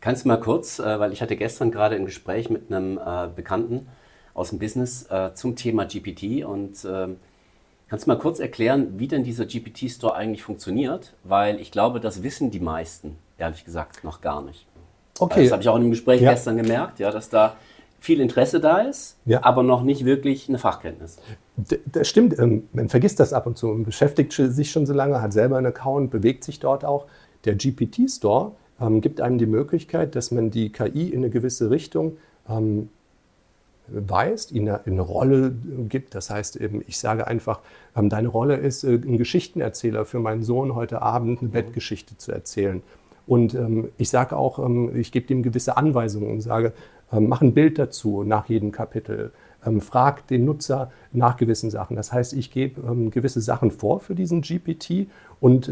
Kannst 0.00 0.24
du 0.24 0.28
mal 0.28 0.38
kurz, 0.38 0.78
äh, 0.78 1.00
weil 1.00 1.12
ich 1.12 1.22
hatte 1.22 1.34
gestern 1.34 1.70
gerade 1.72 1.96
ein 1.96 2.04
Gespräch 2.04 2.50
mit 2.50 2.72
einem 2.72 2.98
äh, 2.98 3.28
Bekannten 3.34 3.88
aus 4.32 4.50
dem 4.50 4.58
Business 4.60 5.06
äh, 5.10 5.32
zum 5.34 5.56
Thema 5.56 5.86
GPT 5.86 6.44
und 6.44 6.86
ähm, 6.88 7.16
kannst 7.88 8.06
du 8.06 8.10
mal 8.10 8.18
kurz 8.18 8.38
erklären, 8.38 8.98
wie 8.98 9.08
denn 9.08 9.24
dieser 9.24 9.46
GPT-Store 9.46 10.14
eigentlich 10.14 10.42
funktioniert? 10.42 11.14
Weil 11.24 11.60
ich 11.60 11.72
glaube, 11.72 12.00
das 12.00 12.22
wissen 12.22 12.50
die 12.50 12.60
meisten, 12.60 13.16
ehrlich 13.38 13.64
gesagt, 13.64 14.04
noch 14.04 14.20
gar 14.20 14.42
nicht. 14.42 14.66
Okay. 15.18 15.44
Das 15.44 15.52
habe 15.52 15.62
ich 15.62 15.68
auch 15.68 15.76
in 15.76 15.82
dem 15.82 15.90
Gespräch 15.90 16.20
ja. 16.20 16.32
gestern 16.32 16.56
gemerkt, 16.56 16.98
ja, 16.98 17.10
dass 17.10 17.28
da 17.28 17.56
viel 18.00 18.20
Interesse 18.20 18.60
da 18.60 18.78
ist, 18.78 19.16
ja. 19.24 19.42
aber 19.42 19.62
noch 19.62 19.82
nicht 19.82 20.04
wirklich 20.04 20.48
eine 20.48 20.58
Fachkenntnis. 20.58 21.18
Das 21.86 22.06
stimmt, 22.06 22.38
ähm, 22.38 22.68
man 22.72 22.88
vergisst 22.90 23.18
das 23.18 23.32
ab 23.32 23.46
und 23.46 23.56
zu 23.56 23.70
und 23.70 23.84
beschäftigt 23.84 24.32
sich 24.32 24.70
schon 24.70 24.84
so 24.84 24.92
lange, 24.92 25.22
hat 25.22 25.32
selber 25.32 25.56
einen 25.56 25.66
Account, 25.66 26.10
bewegt 26.10 26.44
sich 26.44 26.60
dort 26.60 26.84
auch. 26.84 27.06
Der 27.46 27.54
GPT-Store 27.54 28.52
ähm, 28.80 29.00
gibt 29.00 29.20
einem 29.20 29.38
die 29.38 29.46
Möglichkeit, 29.46 30.16
dass 30.16 30.30
man 30.30 30.50
die 30.50 30.70
KI 30.70 31.08
in 31.08 31.18
eine 31.18 31.30
gewisse 31.30 31.70
Richtung 31.70 32.18
ähm, 32.48 32.90
weist, 33.88 34.52
ihnen 34.52 34.68
eine, 34.68 34.86
eine, 34.86 35.02
Rolle 35.02 35.54
gibt. 35.88 36.14
Das 36.14 36.30
heißt 36.30 36.56
eben, 36.56 36.82
ich 36.86 36.98
sage 36.98 37.26
einfach, 37.26 37.60
deine 37.94 38.28
Rolle 38.28 38.56
ist, 38.56 38.84
äh, 38.84 38.94
ein 38.94 39.18
Geschichtenerzähler 39.18 40.04
für 40.04 40.18
meinen 40.18 40.42
Sohn 40.42 40.74
heute 40.74 41.02
Abend 41.02 41.40
eine 41.40 41.48
mhm. 41.48 41.52
Bettgeschichte 41.52 42.18
zu 42.18 42.32
erzählen. 42.32 42.82
Und 43.26 43.54
ähm, 43.54 43.88
ich 43.96 44.10
sage 44.10 44.36
auch, 44.36 44.58
ähm, 44.58 44.94
ich 44.94 45.12
gebe 45.12 45.32
ihm 45.32 45.42
gewisse 45.42 45.76
Anweisungen 45.76 46.30
und 46.30 46.40
sage, 46.40 46.72
ähm, 47.12 47.28
mach 47.28 47.40
ein 47.40 47.54
Bild 47.54 47.78
dazu 47.78 48.22
nach 48.22 48.48
jedem 48.48 48.72
Kapitel. 48.72 49.32
Ähm, 49.64 49.80
frag 49.80 50.26
den 50.26 50.44
Nutzer 50.44 50.90
nach 51.12 51.36
gewissen 51.36 51.70
Sachen. 51.70 51.96
Das 51.96 52.12
heißt, 52.12 52.34
ich 52.34 52.50
gebe 52.50 53.10
gewisse 53.10 53.40
Sachen 53.40 53.70
vor 53.70 54.00
für 54.00 54.14
diesen 54.14 54.42
GPT 54.42 55.08
und 55.40 55.70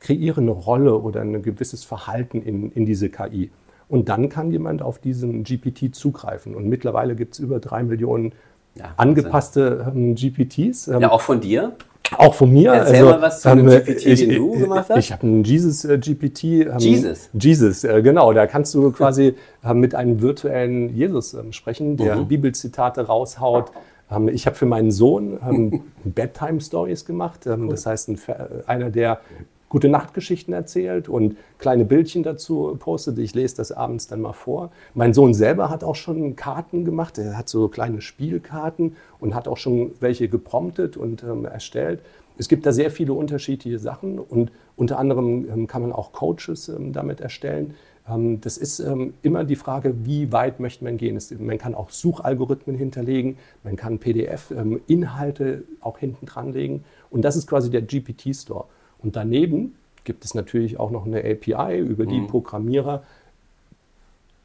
kreiere 0.00 0.42
eine 0.42 0.50
Rolle 0.50 0.98
oder 0.98 1.22
ein 1.22 1.42
gewisses 1.42 1.84
Verhalten 1.84 2.42
in, 2.42 2.70
in 2.72 2.84
diese 2.84 3.08
KI. 3.08 3.50
Und 3.88 4.08
dann 4.08 4.28
kann 4.28 4.50
jemand 4.50 4.82
auf 4.82 4.98
diesen 4.98 5.44
GPT 5.44 5.94
zugreifen. 5.94 6.54
Und 6.54 6.68
mittlerweile 6.68 7.14
gibt 7.14 7.34
es 7.34 7.38
über 7.38 7.60
drei 7.60 7.82
Millionen 7.82 8.32
ja, 8.74 8.92
angepasste 8.96 9.92
ähm, 9.94 10.14
GPTs. 10.14 10.88
Ähm, 10.88 11.00
ja, 11.00 11.10
auch 11.10 11.20
von 11.20 11.40
dir? 11.40 11.76
Auch 12.16 12.34
von 12.34 12.52
mir. 12.52 12.72
Erzähl 12.72 12.96
also, 12.96 13.10
mal 13.10 13.22
was 13.22 13.40
zu 13.40 13.48
einem 13.48 13.68
ähm, 13.68 13.84
GPT, 13.84 14.06
ich, 14.06 14.20
den 14.20 14.34
du 14.36 14.52
gemacht 14.52 14.86
hast. 14.88 14.98
Ich 14.98 15.12
habe 15.12 15.22
einen 15.22 15.44
Jesus 15.44 15.84
äh, 15.84 15.98
GPT. 15.98 16.44
Ähm, 16.44 16.78
Jesus? 16.78 17.30
Jesus, 17.32 17.84
äh, 17.84 18.02
genau. 18.02 18.32
Da 18.32 18.46
kannst 18.46 18.74
du 18.74 18.90
quasi 18.92 19.34
äh, 19.64 19.74
mit 19.74 19.94
einem 19.94 20.20
virtuellen 20.20 20.94
Jesus 20.94 21.34
ähm, 21.34 21.52
sprechen, 21.52 21.96
der 21.96 22.16
mhm. 22.16 22.28
Bibelzitate 22.28 23.06
raushaut. 23.06 23.72
Ähm, 24.10 24.28
ich 24.28 24.46
habe 24.46 24.56
für 24.56 24.66
meinen 24.66 24.90
Sohn 24.90 25.82
Bedtime-Stories 26.04 27.04
gemacht. 27.04 27.40
Cool. 27.46 27.68
Das 27.68 27.86
heißt, 27.86 28.08
ein, 28.08 28.18
einer, 28.66 28.90
der 28.90 29.20
gute 29.68 29.88
Nachtgeschichten 29.88 30.54
erzählt 30.54 31.08
und 31.08 31.36
kleine 31.58 31.84
Bildchen 31.84 32.22
dazu 32.22 32.76
postet. 32.78 33.18
Ich 33.18 33.34
lese 33.34 33.56
das 33.56 33.72
abends 33.72 34.06
dann 34.06 34.20
mal 34.20 34.32
vor. 34.32 34.70
Mein 34.94 35.12
Sohn 35.12 35.34
selber 35.34 35.70
hat 35.70 35.82
auch 35.82 35.96
schon 35.96 36.36
Karten 36.36 36.84
gemacht. 36.84 37.18
Er 37.18 37.36
hat 37.36 37.48
so 37.48 37.68
kleine 37.68 38.00
Spielkarten 38.00 38.96
und 39.18 39.34
hat 39.34 39.48
auch 39.48 39.56
schon 39.56 39.92
welche 40.00 40.28
gepromptet 40.28 40.96
und 40.96 41.22
ähm, 41.22 41.44
erstellt. 41.44 42.00
Es 42.38 42.48
gibt 42.48 42.66
da 42.66 42.72
sehr 42.72 42.90
viele 42.90 43.14
unterschiedliche 43.14 43.78
Sachen 43.78 44.18
und 44.18 44.52
unter 44.76 44.98
anderem 44.98 45.48
ähm, 45.50 45.66
kann 45.66 45.82
man 45.82 45.92
auch 45.92 46.12
Coaches 46.12 46.68
ähm, 46.68 46.92
damit 46.92 47.20
erstellen. 47.20 47.74
Ähm, 48.08 48.40
das 48.40 48.58
ist 48.58 48.78
ähm, 48.78 49.14
immer 49.22 49.44
die 49.44 49.56
Frage, 49.56 49.94
wie 50.04 50.32
weit 50.32 50.60
möchte 50.60 50.84
man 50.84 50.96
gehen. 50.96 51.16
Es, 51.16 51.30
man 51.30 51.58
kann 51.58 51.74
auch 51.74 51.90
Suchalgorithmen 51.90 52.76
hinterlegen, 52.76 53.38
man 53.64 53.76
kann 53.76 53.98
PDF-Inhalte 53.98 55.44
ähm, 55.44 55.64
auch 55.80 55.98
hinten 55.98 56.26
dranlegen 56.26 56.84
und 57.10 57.22
das 57.22 57.36
ist 57.36 57.46
quasi 57.46 57.70
der 57.70 57.82
GPT-Store. 57.82 58.66
Und 59.06 59.14
daneben 59.14 59.76
gibt 60.02 60.24
es 60.24 60.34
natürlich 60.34 60.80
auch 60.80 60.90
noch 60.90 61.06
eine 61.06 61.20
API, 61.20 61.78
über 61.78 62.06
die 62.06 62.20
mhm. 62.20 62.26
Programmierer 62.26 63.04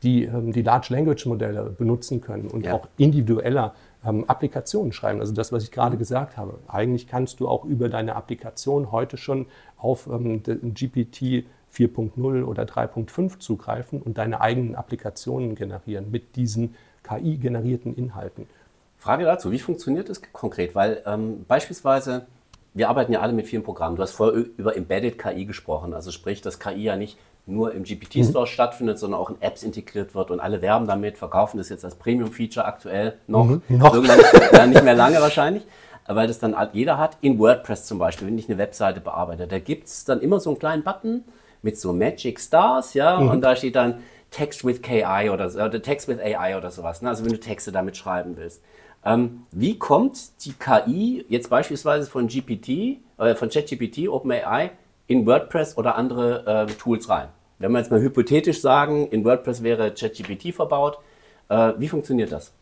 die 0.04 0.26
ähm, 0.26 0.52
die 0.52 0.62
Large 0.62 0.88
Language 0.94 1.26
Modelle 1.26 1.64
benutzen 1.78 2.22
können 2.22 2.48
und 2.48 2.66
ja. 2.66 2.74
auch 2.74 2.88
individueller 2.98 3.74
ähm, 4.06 4.24
Applikationen 4.28 4.94
schreiben. 4.94 5.20
Also 5.20 5.34
das, 5.34 5.52
was 5.52 5.64
ich 5.64 5.72
gerade 5.72 5.96
mhm. 5.96 6.00
gesagt 6.00 6.38
habe. 6.38 6.60
Eigentlich 6.68 7.08
kannst 7.08 7.40
du 7.40 7.48
auch 7.48 7.66
über 7.66 7.90
deine 7.90 8.16
Applikation 8.16 8.92
heute 8.92 9.18
schon 9.18 9.48
auf 9.78 10.08
ähm, 10.08 10.44
GPT 10.44 11.46
4.0 11.74 12.44
oder 12.44 12.64
3.5 12.64 13.40
zugreifen 13.40 14.02
und 14.02 14.18
deine 14.18 14.42
eigenen 14.42 14.76
Applikationen 14.76 15.56
generieren 15.56 16.12
mit 16.12 16.36
diesen 16.36 16.76
KI-generierten 17.04 17.96
Inhalten. 17.96 18.48
Frage 18.98 19.24
dazu, 19.24 19.52
wie 19.52 19.60
funktioniert 19.60 20.10
das 20.10 20.22
konkret? 20.34 20.76
Weil 20.76 21.02
ähm, 21.08 21.46
beispielsweise 21.48 22.28
wir 22.74 22.90
arbeiten 22.90 23.12
ja 23.12 23.20
alle 23.20 23.34
mit 23.34 23.48
vielen 23.48 23.64
Programmen. 23.64 23.96
Du 23.96 24.02
hast 24.02 24.14
vorher 24.14 24.46
über 24.58 24.76
Embedded 24.76 25.20
KI 25.20 25.46
gesprochen, 25.46 25.94
also 25.94 26.12
sprich, 26.12 26.42
dass 26.42 26.60
KI 26.60 26.84
ja 26.84 26.96
nicht 26.96 27.18
nur 27.46 27.74
im 27.74 27.84
GPT-Store 27.84 28.46
mhm. 28.46 28.50
stattfindet, 28.50 29.00
sondern 29.00 29.20
auch 29.20 29.30
in 29.30 29.42
Apps 29.42 29.64
integriert 29.64 30.16
wird 30.16 30.32
und 30.32 30.40
alle 30.40 30.62
werben 30.62 30.88
damit, 30.88 31.18
verkaufen 31.18 31.58
das 31.58 31.70
jetzt 31.70 31.84
als 31.84 31.96
Premium-Feature 31.96 32.66
aktuell 32.66 33.18
noch, 33.28 33.46
mhm. 33.46 33.62
noch. 33.68 33.94
Irgendwann 33.94 34.20
ja, 34.54 34.66
nicht 34.68 34.84
mehr 34.84 34.94
lange 34.94 35.20
wahrscheinlich, 35.22 35.64
weil 36.08 36.28
das 36.28 36.40
dann 36.40 36.56
jeder 36.74 36.98
hat. 36.98 37.18
In 37.22 37.40
WordPress 37.40 37.86
zum 37.86 38.00
Beispiel, 38.00 38.28
wenn 38.28 38.38
ich 38.38 38.48
eine 38.48 38.58
Webseite 38.58 39.02
bearbeite, 39.02 39.48
da 39.48 39.60
gibt 39.60 39.88
es 39.88 40.06
dann 40.06 40.22
immer 40.22 40.40
so 40.40 40.52
einen 40.52 40.60
kleinen 40.60 40.84
Button 40.84 41.24
mit 41.62 41.80
so 41.80 41.94
Magic 41.94 42.40
Stars, 42.40 42.94
ja, 42.94 43.20
mhm. 43.20 43.30
und 43.30 43.42
da 43.42 43.56
steht 43.56 43.76
dann 43.76 44.02
Text 44.30 44.64
with 44.64 44.82
KI 44.82 45.30
oder, 45.30 45.48
oder 45.48 45.82
Text 45.82 46.08
with 46.08 46.20
AI 46.20 46.58
oder 46.58 46.72
sowas, 46.72 47.02
ne? 47.02 47.10
also 47.10 47.26
wenn 47.26 47.34
du 47.34 47.40
Texte 47.40 47.72
damit 47.72 47.98
schreiben 47.98 48.38
willst. 48.38 48.64
Ähm, 49.04 49.44
wie 49.52 49.80
kommt 49.80 50.46
die 50.46 50.54
KI 50.54 51.26
jetzt 51.28 51.50
beispielsweise 51.50 52.10
von 52.10 52.28
GPT, 52.28 53.00
äh, 53.18 53.36
von 53.36 53.50
ChatGPT, 53.50 54.08
OpenAI 54.08 54.72
in 55.08 55.26
WordPress 55.26 55.78
oder 55.78 55.96
andere 55.96 56.68
äh, 56.68 56.74
Tools 56.74 57.10
rein? 57.10 57.30
Wenn 57.58 57.72
wir 57.72 57.80
jetzt 57.80 57.92
mal 57.92 58.02
hypothetisch 58.02 58.62
sagen, 58.62 59.08
in 59.08 59.24
WordPress 59.24 59.64
wäre 59.64 59.94
ChatGPT 59.94 60.54
verbaut, 60.54 61.00
äh, 61.50 61.74
wie 61.78 61.88
funktioniert 61.88 62.32
das? 62.32 62.54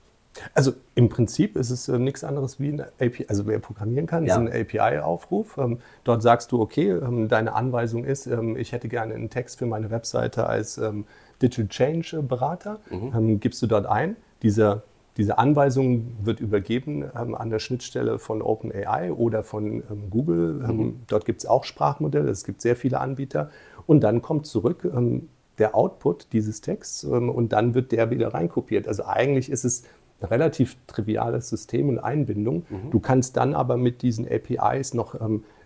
Also 0.53 0.73
im 0.95 1.09
Prinzip 1.09 1.55
ist 1.55 1.69
es 1.69 1.89
äh, 1.89 1.97
nichts 1.97 2.23
anderes 2.23 2.59
wie 2.59 2.69
eine 2.69 2.87
API, 2.99 3.25
also 3.27 3.47
wer 3.47 3.59
programmieren 3.59 4.05
kann, 4.05 4.25
ja. 4.25 4.33
ist 4.33 4.39
ein 4.39 4.47
API-Aufruf. 4.47 5.57
Ähm, 5.57 5.79
dort 6.03 6.21
sagst 6.21 6.51
du, 6.51 6.61
okay, 6.61 6.91
ähm, 6.91 7.27
deine 7.27 7.53
Anweisung 7.53 8.05
ist, 8.05 8.27
ähm, 8.27 8.55
ich 8.55 8.71
hätte 8.71 8.87
gerne 8.87 9.15
einen 9.15 9.29
Text 9.29 9.59
für 9.59 9.65
meine 9.65 9.89
Webseite 9.89 10.47
als 10.47 10.77
ähm, 10.77 11.05
Digital 11.41 11.67
Change 11.67 12.21
Berater. 12.23 12.79
Mhm. 12.89 13.13
Ähm, 13.15 13.39
gibst 13.39 13.61
du 13.61 13.67
dort 13.67 13.85
ein. 13.85 14.15
Dieser 14.43 14.83
diese 15.19 15.37
Anweisung 15.37 16.15
wird 16.23 16.39
übergeben 16.39 17.03
ähm, 17.13 17.35
an 17.35 17.49
der 17.49 17.59
Schnittstelle 17.59 18.19
von 18.19 18.41
OpenAI 18.41 19.11
oder 19.11 19.43
von 19.43 19.83
ähm, 19.91 20.09
Google. 20.09 20.63
Ähm, 20.63 20.77
mhm. 20.77 20.99
Dort 21.07 21.25
gibt 21.25 21.41
es 21.41 21.45
auch 21.45 21.65
Sprachmodelle, 21.65 22.29
es 22.29 22.45
gibt 22.45 22.61
sehr 22.61 22.77
viele 22.77 23.01
Anbieter. 23.01 23.49
Und 23.85 24.01
dann 24.01 24.21
kommt 24.21 24.45
zurück 24.45 24.89
ähm, 24.91 25.27
der 25.57 25.75
Output 25.75 26.31
dieses 26.31 26.61
Texts 26.61 27.03
ähm, 27.03 27.29
und 27.29 27.51
dann 27.51 27.73
wird 27.73 27.91
der 27.91 28.11
wieder 28.11 28.33
reinkopiert. 28.33 28.87
Also 28.87 29.03
eigentlich 29.05 29.51
ist 29.51 29.65
es 29.65 29.83
ein 30.21 30.27
relativ 30.27 30.77
triviales 30.87 31.49
System 31.49 31.89
und 31.89 31.99
Einbindung. 31.99 32.65
Mhm. 32.69 32.91
Du 32.91 33.01
kannst 33.01 33.35
dann 33.35 33.53
aber 33.53 33.75
mit 33.75 34.01
diesen 34.01 34.25
APIs 34.25 34.93
noch 34.93 35.19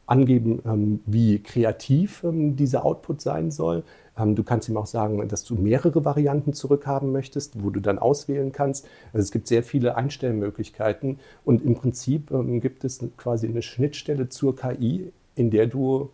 angeben, 0.06 1.02
wie 1.06 1.42
kreativ 1.42 2.24
dieser 2.32 2.86
Output 2.86 3.22
sein 3.22 3.52
soll. 3.52 3.84
Ähm, 4.18 4.36
du 4.36 4.44
kannst 4.44 4.70
ihm 4.70 4.78
auch 4.78 4.86
sagen, 4.86 5.28
dass 5.28 5.44
du 5.44 5.56
mehrere 5.56 6.06
Varianten 6.06 6.54
zurückhaben 6.54 7.12
möchtest, 7.12 7.64
wo 7.64 7.70
du 7.70 7.80
dann 7.80 8.00
auswählen 8.00 8.52
kannst. 8.52 8.88
Also 9.14 9.24
es 9.24 9.32
gibt 9.32 9.48
sehr 9.48 9.64
viele 9.64 9.96
Einstellmöglichkeiten 9.96 11.20
und 11.46 11.64
im 11.64 11.76
Prinzip 11.76 12.32
ähm, 12.32 12.62
gibt 12.62 12.84
es 12.84 13.04
quasi 13.18 13.48
eine 13.48 13.62
Schnittstelle 13.62 14.30
zur 14.30 14.56
KI, 14.56 15.12
in 15.36 15.50
der 15.50 15.68
du 15.68 16.10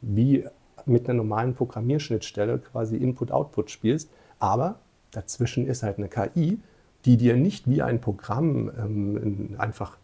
wie 0.00 0.44
mit 0.86 1.08
einer 1.08 1.18
normalen 1.18 1.54
Programmierschnittstelle 1.54 2.58
quasi 2.58 2.96
Input-Output 2.96 3.70
spielst. 3.70 4.10
Aber 4.38 4.78
dazwischen 5.10 5.66
ist 5.66 5.82
halt 5.82 5.98
eine 5.98 6.08
KI, 6.08 6.58
die 7.04 7.16
dir 7.16 7.36
nicht 7.36 7.68
wie 7.68 7.82
ein 7.82 8.00
Programm 8.00 8.70
ähm, 8.78 9.54
einfach 9.58 9.98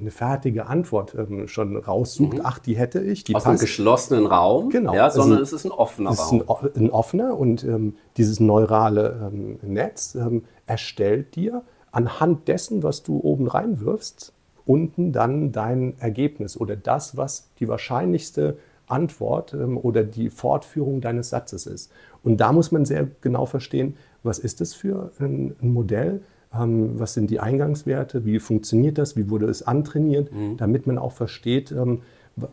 eine 0.00 0.10
fertige 0.10 0.66
Antwort 0.66 1.14
ähm, 1.14 1.48
schon 1.48 1.76
raussucht, 1.76 2.38
mhm. 2.38 2.42
ach, 2.44 2.58
die 2.58 2.76
hätte 2.76 3.00
ich. 3.00 3.24
Die 3.24 3.34
Aus 3.34 3.44
passt. 3.44 3.50
einem 3.50 3.60
geschlossenen 3.60 4.26
Raum, 4.26 4.70
genau. 4.70 4.94
ja, 4.94 5.10
sondern 5.10 5.38
also, 5.38 5.56
es 5.56 5.64
ist 5.64 5.70
ein 5.70 5.72
offener 5.72 6.10
es 6.10 6.20
Raum. 6.20 6.40
Ist 6.40 6.76
ein, 6.76 6.84
ein 6.84 6.90
offener 6.90 7.38
und 7.38 7.64
ähm, 7.64 7.96
dieses 8.16 8.40
neurale 8.40 9.30
ähm, 9.32 9.58
Netz 9.62 10.14
ähm, 10.14 10.44
erstellt 10.66 11.34
dir 11.36 11.62
anhand 11.90 12.48
dessen, 12.48 12.82
was 12.82 13.02
du 13.02 13.18
oben 13.20 13.46
reinwirfst, 13.46 14.32
unten 14.64 15.12
dann 15.12 15.52
dein 15.52 15.98
Ergebnis 15.98 16.56
oder 16.56 16.76
das, 16.76 17.16
was 17.16 17.50
die 17.58 17.68
wahrscheinlichste 17.68 18.56
Antwort 18.86 19.54
ähm, 19.54 19.76
oder 19.76 20.04
die 20.04 20.30
Fortführung 20.30 21.00
deines 21.00 21.30
Satzes 21.30 21.66
ist. 21.66 21.90
Und 22.22 22.40
da 22.40 22.52
muss 22.52 22.72
man 22.72 22.84
sehr 22.84 23.08
genau 23.20 23.46
verstehen, 23.46 23.96
was 24.22 24.38
ist 24.38 24.60
das 24.60 24.74
für 24.74 25.10
ein, 25.18 25.56
ein 25.60 25.72
Modell, 25.72 26.22
ähm, 26.54 26.98
was 26.98 27.14
sind 27.14 27.30
die 27.30 27.40
Eingangswerte, 27.40 28.24
wie 28.24 28.38
funktioniert 28.38 28.98
das, 28.98 29.16
wie 29.16 29.30
wurde 29.30 29.46
es 29.46 29.66
antrainiert, 29.66 30.32
mhm. 30.32 30.56
damit 30.56 30.86
man 30.86 30.98
auch 30.98 31.12
versteht, 31.12 31.72
ähm, 31.72 32.02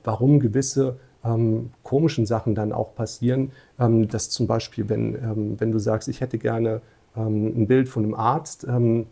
warum 0.04 0.40
gewisse 0.40 0.98
ähm, 1.24 1.72
komischen 1.84 2.26
Sachen 2.26 2.56
dann 2.56 2.72
auch 2.72 2.96
passieren, 2.96 3.52
dass 3.78 4.30
zum 4.30 4.48
Beispiel, 4.48 4.90
wenn, 4.90 5.58
wenn 5.60 5.72
du 5.72 5.80
sagst, 5.80 6.08
ich 6.08 6.22
hätte 6.22 6.38
gerne 6.38 6.82
ähm, 7.16 7.62
ein 7.62 7.68
Bild 7.68 7.90
von 7.90 8.04
einem 8.04 8.14
Arzt, 8.14 8.66
ähm, 8.68 9.08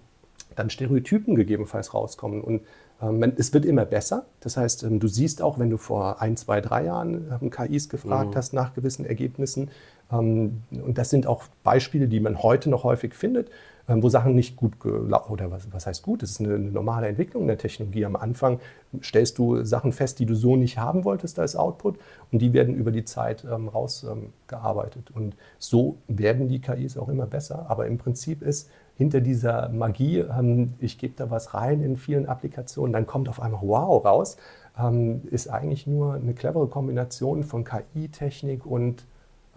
dann 0.55 0.69
Stereotypen 0.69 1.35
gegebenenfalls 1.35 1.93
rauskommen. 1.93 2.41
Und 2.41 2.61
ähm, 3.01 3.33
es 3.37 3.53
wird 3.53 3.65
immer 3.65 3.85
besser. 3.85 4.25
Das 4.39 4.57
heißt, 4.57 4.83
ähm, 4.83 4.99
du 4.99 5.07
siehst 5.07 5.41
auch, 5.41 5.59
wenn 5.59 5.69
du 5.69 5.77
vor 5.77 6.21
ein, 6.21 6.37
zwei, 6.37 6.61
drei 6.61 6.85
Jahren 6.85 7.31
ähm, 7.41 7.49
KIs 7.49 7.89
gefragt 7.89 8.31
mhm. 8.31 8.35
hast 8.35 8.53
nach 8.53 8.73
gewissen 8.73 9.05
Ergebnissen, 9.05 9.69
und 10.09 10.63
das 10.71 11.09
sind 11.09 11.27
auch 11.27 11.43
Beispiele, 11.65 12.07
die 12.07 12.21
man 12.21 12.41
heute 12.41 12.69
noch 12.69 12.85
häufig 12.85 13.13
findet, 13.13 13.49
wo 13.87 14.09
Sachen 14.09 14.35
nicht 14.35 14.57
gut 14.57 14.79
gelaufen, 14.79 15.31
oder 15.31 15.49
was, 15.49 15.71
was 15.71 15.87
heißt 15.87 16.03
gut, 16.03 16.21
das 16.21 16.31
ist 16.31 16.41
eine, 16.41 16.55
eine, 16.55 16.71
normale 16.71 17.07
Entwicklung 17.07 17.47
der 17.47 17.57
Technologie. 17.57 18.05
Am 18.05 18.17
Anfang 18.17 18.59
stellst 19.01 19.37
du 19.37 19.63
Sachen 19.63 19.93
fest, 19.93 20.19
die 20.19 20.25
du 20.25 20.35
so 20.35 20.57
nicht 20.57 20.77
haben 20.77 21.05
wolltest 21.05 21.39
als 21.39 21.55
Output 21.55 21.97
und 22.31 22.41
die 22.41 22.51
werden 22.51 22.75
über 22.75 22.91
die 22.91 23.05
Zeit 23.05 23.45
ähm, 23.49 23.69
rausgearbeitet. 23.69 25.11
Und 25.11 25.35
so 25.57 25.97
werden 26.07 26.49
die 26.49 26.59
KIs 26.59 26.97
auch 26.97 27.07
immer 27.07 27.27
besser. 27.27 27.65
Aber 27.69 27.87
im 27.87 27.97
Prinzip 27.97 28.41
ist 28.41 28.69
hinter 28.97 29.21
dieser 29.21 29.69
Magie, 29.69 30.19
ähm, 30.19 30.73
ich 30.79 30.97
gebe 30.97 31.13
da 31.15 31.29
was 31.29 31.53
rein 31.53 31.81
in 31.81 31.95
vielen 31.95 32.25
Applikationen, 32.25 32.91
dann 32.91 33.07
kommt 33.07 33.29
auf 33.29 33.41
einmal 33.41 33.61
Wow 33.61 34.03
raus, 34.03 34.37
ähm, 34.77 35.21
ist 35.31 35.47
eigentlich 35.47 35.87
nur 35.87 36.15
eine 36.15 36.33
clevere 36.33 36.67
Kombination 36.67 37.43
von 37.43 37.63
KI-Technik 37.63 38.65
und 38.65 39.05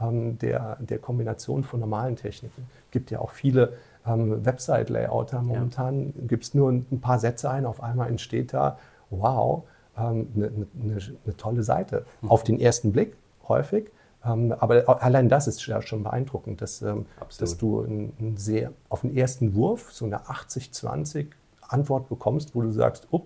ähm, 0.00 0.38
der, 0.38 0.76
der 0.80 0.98
Kombination 0.98 1.64
von 1.64 1.80
normalen 1.80 2.16
Techniken. 2.16 2.66
Es 2.86 2.90
gibt 2.92 3.10
ja 3.10 3.18
auch 3.18 3.30
viele 3.30 3.74
Website-Layouter. 4.04 5.42
Momentan 5.42 6.06
ja. 6.06 6.26
gibt 6.26 6.44
es 6.44 6.54
nur 6.54 6.70
ein 6.72 7.00
paar 7.00 7.18
Sätze 7.18 7.50
ein, 7.50 7.66
auf 7.66 7.82
einmal 7.82 8.08
entsteht 8.08 8.52
da, 8.52 8.78
wow, 9.10 9.64
eine, 9.94 10.26
eine, 10.36 10.98
eine 11.24 11.36
tolle 11.36 11.62
Seite. 11.62 12.06
Mhm. 12.22 12.30
Auf 12.30 12.44
den 12.44 12.60
ersten 12.60 12.92
Blick 12.92 13.16
häufig. 13.48 13.90
Ähm, 14.24 14.52
aber 14.52 15.02
allein 15.02 15.28
das 15.28 15.46
ist 15.46 15.66
ja 15.66 15.80
schon 15.82 16.02
beeindruckend, 16.02 16.60
dass, 16.60 16.82
ähm, 16.82 17.06
dass 17.38 17.56
du 17.56 17.80
ein, 17.80 18.36
sehr, 18.36 18.72
auf 18.88 19.02
den 19.02 19.16
ersten 19.16 19.54
Wurf 19.54 19.92
so 19.92 20.04
eine 20.04 20.20
80-20 20.26 21.28
Antwort 21.62 22.08
bekommst, 22.08 22.54
wo 22.54 22.62
du 22.62 22.70
sagst, 22.70 23.08
up, 23.12 23.24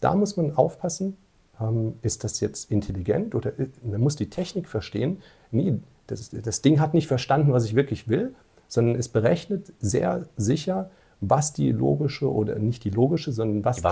da 0.00 0.14
muss 0.14 0.36
man 0.36 0.56
aufpassen, 0.56 1.16
ähm, 1.60 1.94
ist 2.02 2.24
das 2.24 2.40
jetzt 2.40 2.70
intelligent 2.70 3.34
oder 3.34 3.52
man 3.82 4.00
muss 4.00 4.16
die 4.16 4.30
Technik 4.30 4.68
verstehen. 4.68 5.22
Nee, 5.50 5.78
das, 6.06 6.30
das 6.30 6.62
Ding 6.62 6.80
hat 6.80 6.94
nicht 6.94 7.08
verstanden, 7.08 7.52
was 7.52 7.64
ich 7.64 7.74
wirklich 7.74 8.08
will, 8.08 8.34
sondern 8.68 8.96
es 8.96 9.08
berechnet 9.08 9.72
sehr 9.78 10.26
sicher, 10.36 10.90
was 11.20 11.52
die 11.52 11.72
logische 11.72 12.30
oder 12.32 12.58
nicht 12.58 12.84
die 12.84 12.90
logische, 12.90 13.32
sondern 13.32 13.64
was 13.64 13.78
die 13.78 13.84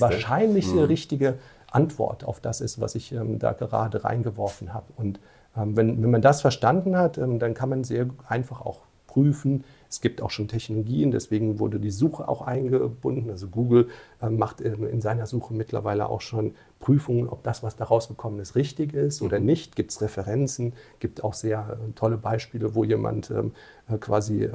wahrscheinlichste, 0.00 0.72
die, 0.72 0.72
die 0.72 0.78
mhm. 0.80 0.84
richtige 0.84 1.34
Antwort 1.70 2.24
auf 2.24 2.40
das 2.40 2.60
ist, 2.60 2.80
was 2.80 2.94
ich 2.94 3.12
ähm, 3.12 3.38
da 3.38 3.52
gerade 3.52 4.04
reingeworfen 4.04 4.72
habe. 4.74 4.86
Und 4.96 5.20
ähm, 5.56 5.76
wenn, 5.76 6.02
wenn 6.02 6.10
man 6.10 6.22
das 6.22 6.40
verstanden 6.40 6.96
hat, 6.96 7.18
ähm, 7.18 7.38
dann 7.38 7.54
kann 7.54 7.68
man 7.68 7.84
sehr 7.84 8.08
einfach 8.28 8.60
auch 8.60 8.80
prüfen. 9.06 9.64
Es 9.92 10.00
gibt 10.00 10.22
auch 10.22 10.30
schon 10.30 10.48
Technologien, 10.48 11.10
deswegen 11.10 11.58
wurde 11.58 11.78
die 11.78 11.90
Suche 11.90 12.26
auch 12.26 12.40
eingebunden. 12.40 13.28
Also 13.28 13.48
Google 13.48 13.88
ähm, 14.22 14.38
macht 14.38 14.62
in 14.62 15.02
seiner 15.02 15.26
Suche 15.26 15.52
mittlerweile 15.52 16.08
auch 16.08 16.22
schon 16.22 16.54
Prüfungen, 16.78 17.28
ob 17.28 17.42
das, 17.42 17.62
was 17.62 17.76
da 17.76 17.84
rausgekommen 17.84 18.40
ist, 18.40 18.56
richtig 18.56 18.94
ist 18.94 19.20
oder 19.20 19.38
mhm. 19.38 19.44
nicht. 19.44 19.76
Gibt 19.76 19.90
es 19.90 20.00
Referenzen, 20.00 20.72
gibt 20.98 21.22
auch 21.22 21.34
sehr 21.34 21.78
äh, 21.78 21.92
tolle 21.92 22.16
Beispiele, 22.16 22.74
wo 22.74 22.84
jemand 22.84 23.30
äh, 23.30 23.98
quasi 23.98 24.48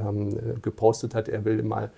gepostet 0.61 1.13
hat, 1.13 1.27
er 1.27 1.45
will 1.45 1.61
mal 1.61 1.91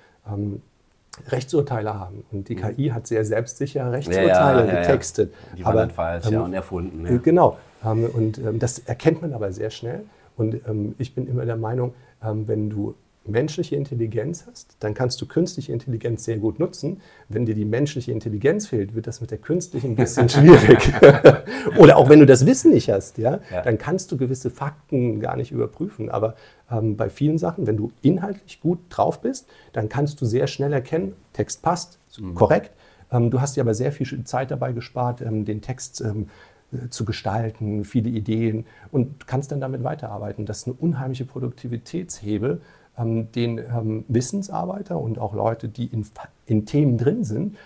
Rechtsurteile 1.28 1.98
haben. 1.98 2.26
Und 2.32 2.50
die 2.50 2.56
mhm. 2.56 2.76
KI 2.76 2.90
hat 2.90 3.08
sehr 3.08 3.24
selbstsicher 3.24 3.90
Rechtsurteile 3.92 4.68
ja, 4.68 4.74
ja, 4.74 4.82
getextet. 4.82 5.32
Ja, 5.32 5.56
Die 5.56 5.66
waren 5.66 5.78
aber, 5.78 5.90
falsch 5.90 6.26
ähm, 6.28 6.34
ja, 6.34 6.42
und 6.42 6.54
erfunden. 6.54 7.22
Genau. 7.24 7.58
Ähm, 7.86 8.10
und 8.14 8.38
ähm, 8.40 8.60
das 8.60 8.80
erkennt 8.80 9.22
man 9.22 9.32
aber 9.32 9.54
sehr 9.54 9.70
schnell. 9.70 10.04
Und 10.36 10.56
ähm, 10.68 10.96
ich 10.98 11.16
bin 11.16 11.28
immer 11.28 11.46
der 11.46 11.58
Meinung, 11.58 11.94
ähm, 12.24 12.48
wenn 12.48 12.70
du 12.70 12.96
menschliche 13.26 13.76
Intelligenz 13.76 14.46
hast, 14.50 14.76
dann 14.80 14.94
kannst 14.94 15.22
du 15.22 15.28
künstliche 15.28 15.72
Intelligenz 15.72 16.24
sehr 16.24 16.38
gut 16.38 16.60
nutzen. 16.60 17.02
Wenn 17.28 17.46
dir 17.46 17.56
die 17.56 17.66
menschliche 17.66 18.12
Intelligenz 18.12 18.68
fehlt, 18.68 18.96
wird 18.96 19.08
das 19.08 19.22
mit 19.22 19.32
der 19.32 19.38
künstlichen 19.38 19.92
ein 19.92 19.96
bisschen 19.96 20.30
schwierig. 20.30 20.92
Oder 21.78 21.98
auch 21.98 22.10
wenn 22.10 22.20
du 22.20 22.26
das 22.26 22.46
Wissen 22.46 22.72
nicht 22.72 22.90
hast, 22.90 23.18
ja, 23.18 23.40
ja, 23.52 23.62
dann 23.62 23.78
kannst 23.78 24.12
du 24.12 24.18
gewisse 24.18 24.50
Fakten 24.50 25.20
gar 25.20 25.36
nicht 25.36 25.52
überprüfen. 25.52 26.10
Aber 26.10 26.36
ähm, 26.72 26.98
bei 26.98 27.10
vielen 27.10 27.38
Sachen, 27.38 27.68
wenn 27.68 27.78
du 27.78 27.92
inhaltlich 28.02 28.62
gut 28.62 28.80
drauf 28.90 29.22
bist, 29.22 29.48
dann 29.74 29.90
kannst 29.90 30.22
du 30.22 30.26
sehr 30.26 30.48
schnell 30.48 30.74
erkennen, 30.74 31.14
Text 31.34 31.62
passt, 31.62 32.00
mhm. 32.20 32.36
korrekt. 32.36 32.72
Ähm, 33.12 33.32
du 33.32 33.42
hast 33.42 33.56
dir 33.56 33.62
aber 33.62 33.74
sehr 33.74 33.92
viel 33.92 34.24
Zeit 34.24 34.52
dabei 34.52 34.72
gespart, 34.72 35.22
ähm, 35.22 35.46
den 35.46 35.62
Text 35.62 36.02
ähm, 36.02 36.30
äh, 36.72 36.90
zu 36.90 37.06
gestalten, 37.06 37.84
viele 37.84 38.10
Ideen 38.10 38.66
und 38.92 39.28
kannst 39.28 39.52
dann 39.52 39.60
damit 39.60 39.84
weiterarbeiten. 39.84 40.46
Das 40.46 40.60
ist 40.60 40.68
eine 40.68 40.76
unheimliche 40.76 41.26
Produktivitätshebel, 41.26 42.62
den 43.06 43.58
ähm, 43.58 44.06
Wissensarbeiter 44.08 44.98
und 45.00 45.20
auch 45.20 45.34
Leute, 45.34 45.68
die 45.68 45.86
in, 45.86 46.06
in, 46.46 46.66
Themen 46.66 46.98
drin 46.98 47.24
sind, 47.24 47.58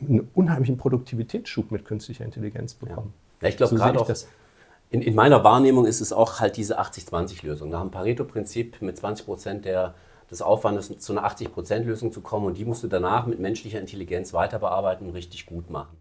einen 0.00 0.28
unheimlichen 0.34 0.76
Produktivitätsschub 0.76 1.70
mit 1.70 1.84
künstlicher 1.84 2.24
Intelligenz 2.24 2.74
bekommen. 2.74 3.12
Ja. 3.40 3.46
ja 3.46 3.48
ich 3.48 3.56
glaube 3.56 3.70
so 3.70 3.76
gerade 3.76 4.00
auch, 4.00 4.10
in, 4.90 5.02
in, 5.02 5.14
meiner 5.14 5.42
Wahrnehmung 5.42 5.86
ist 5.86 6.00
es 6.00 6.12
auch 6.12 6.40
halt 6.40 6.56
diese 6.56 6.80
80-20-Lösung. 6.80 7.70
Nach 7.70 7.80
dem 7.80 7.90
Pareto-Prinzip 7.90 8.80
mit 8.82 8.96
20 8.96 9.26
Prozent 9.26 9.64
des 9.64 10.42
Aufwandes 10.42 10.98
zu 10.98 11.12
einer 11.12 11.26
80-Prozent-Lösung 11.26 12.12
zu 12.12 12.20
kommen 12.20 12.46
und 12.46 12.58
die 12.58 12.64
musst 12.64 12.82
du 12.82 12.88
danach 12.88 13.26
mit 13.26 13.40
menschlicher 13.40 13.80
Intelligenz 13.80 14.32
weiter 14.32 14.58
bearbeiten 14.58 15.06
und 15.06 15.12
richtig 15.12 15.46
gut 15.46 15.70
machen. 15.70 15.96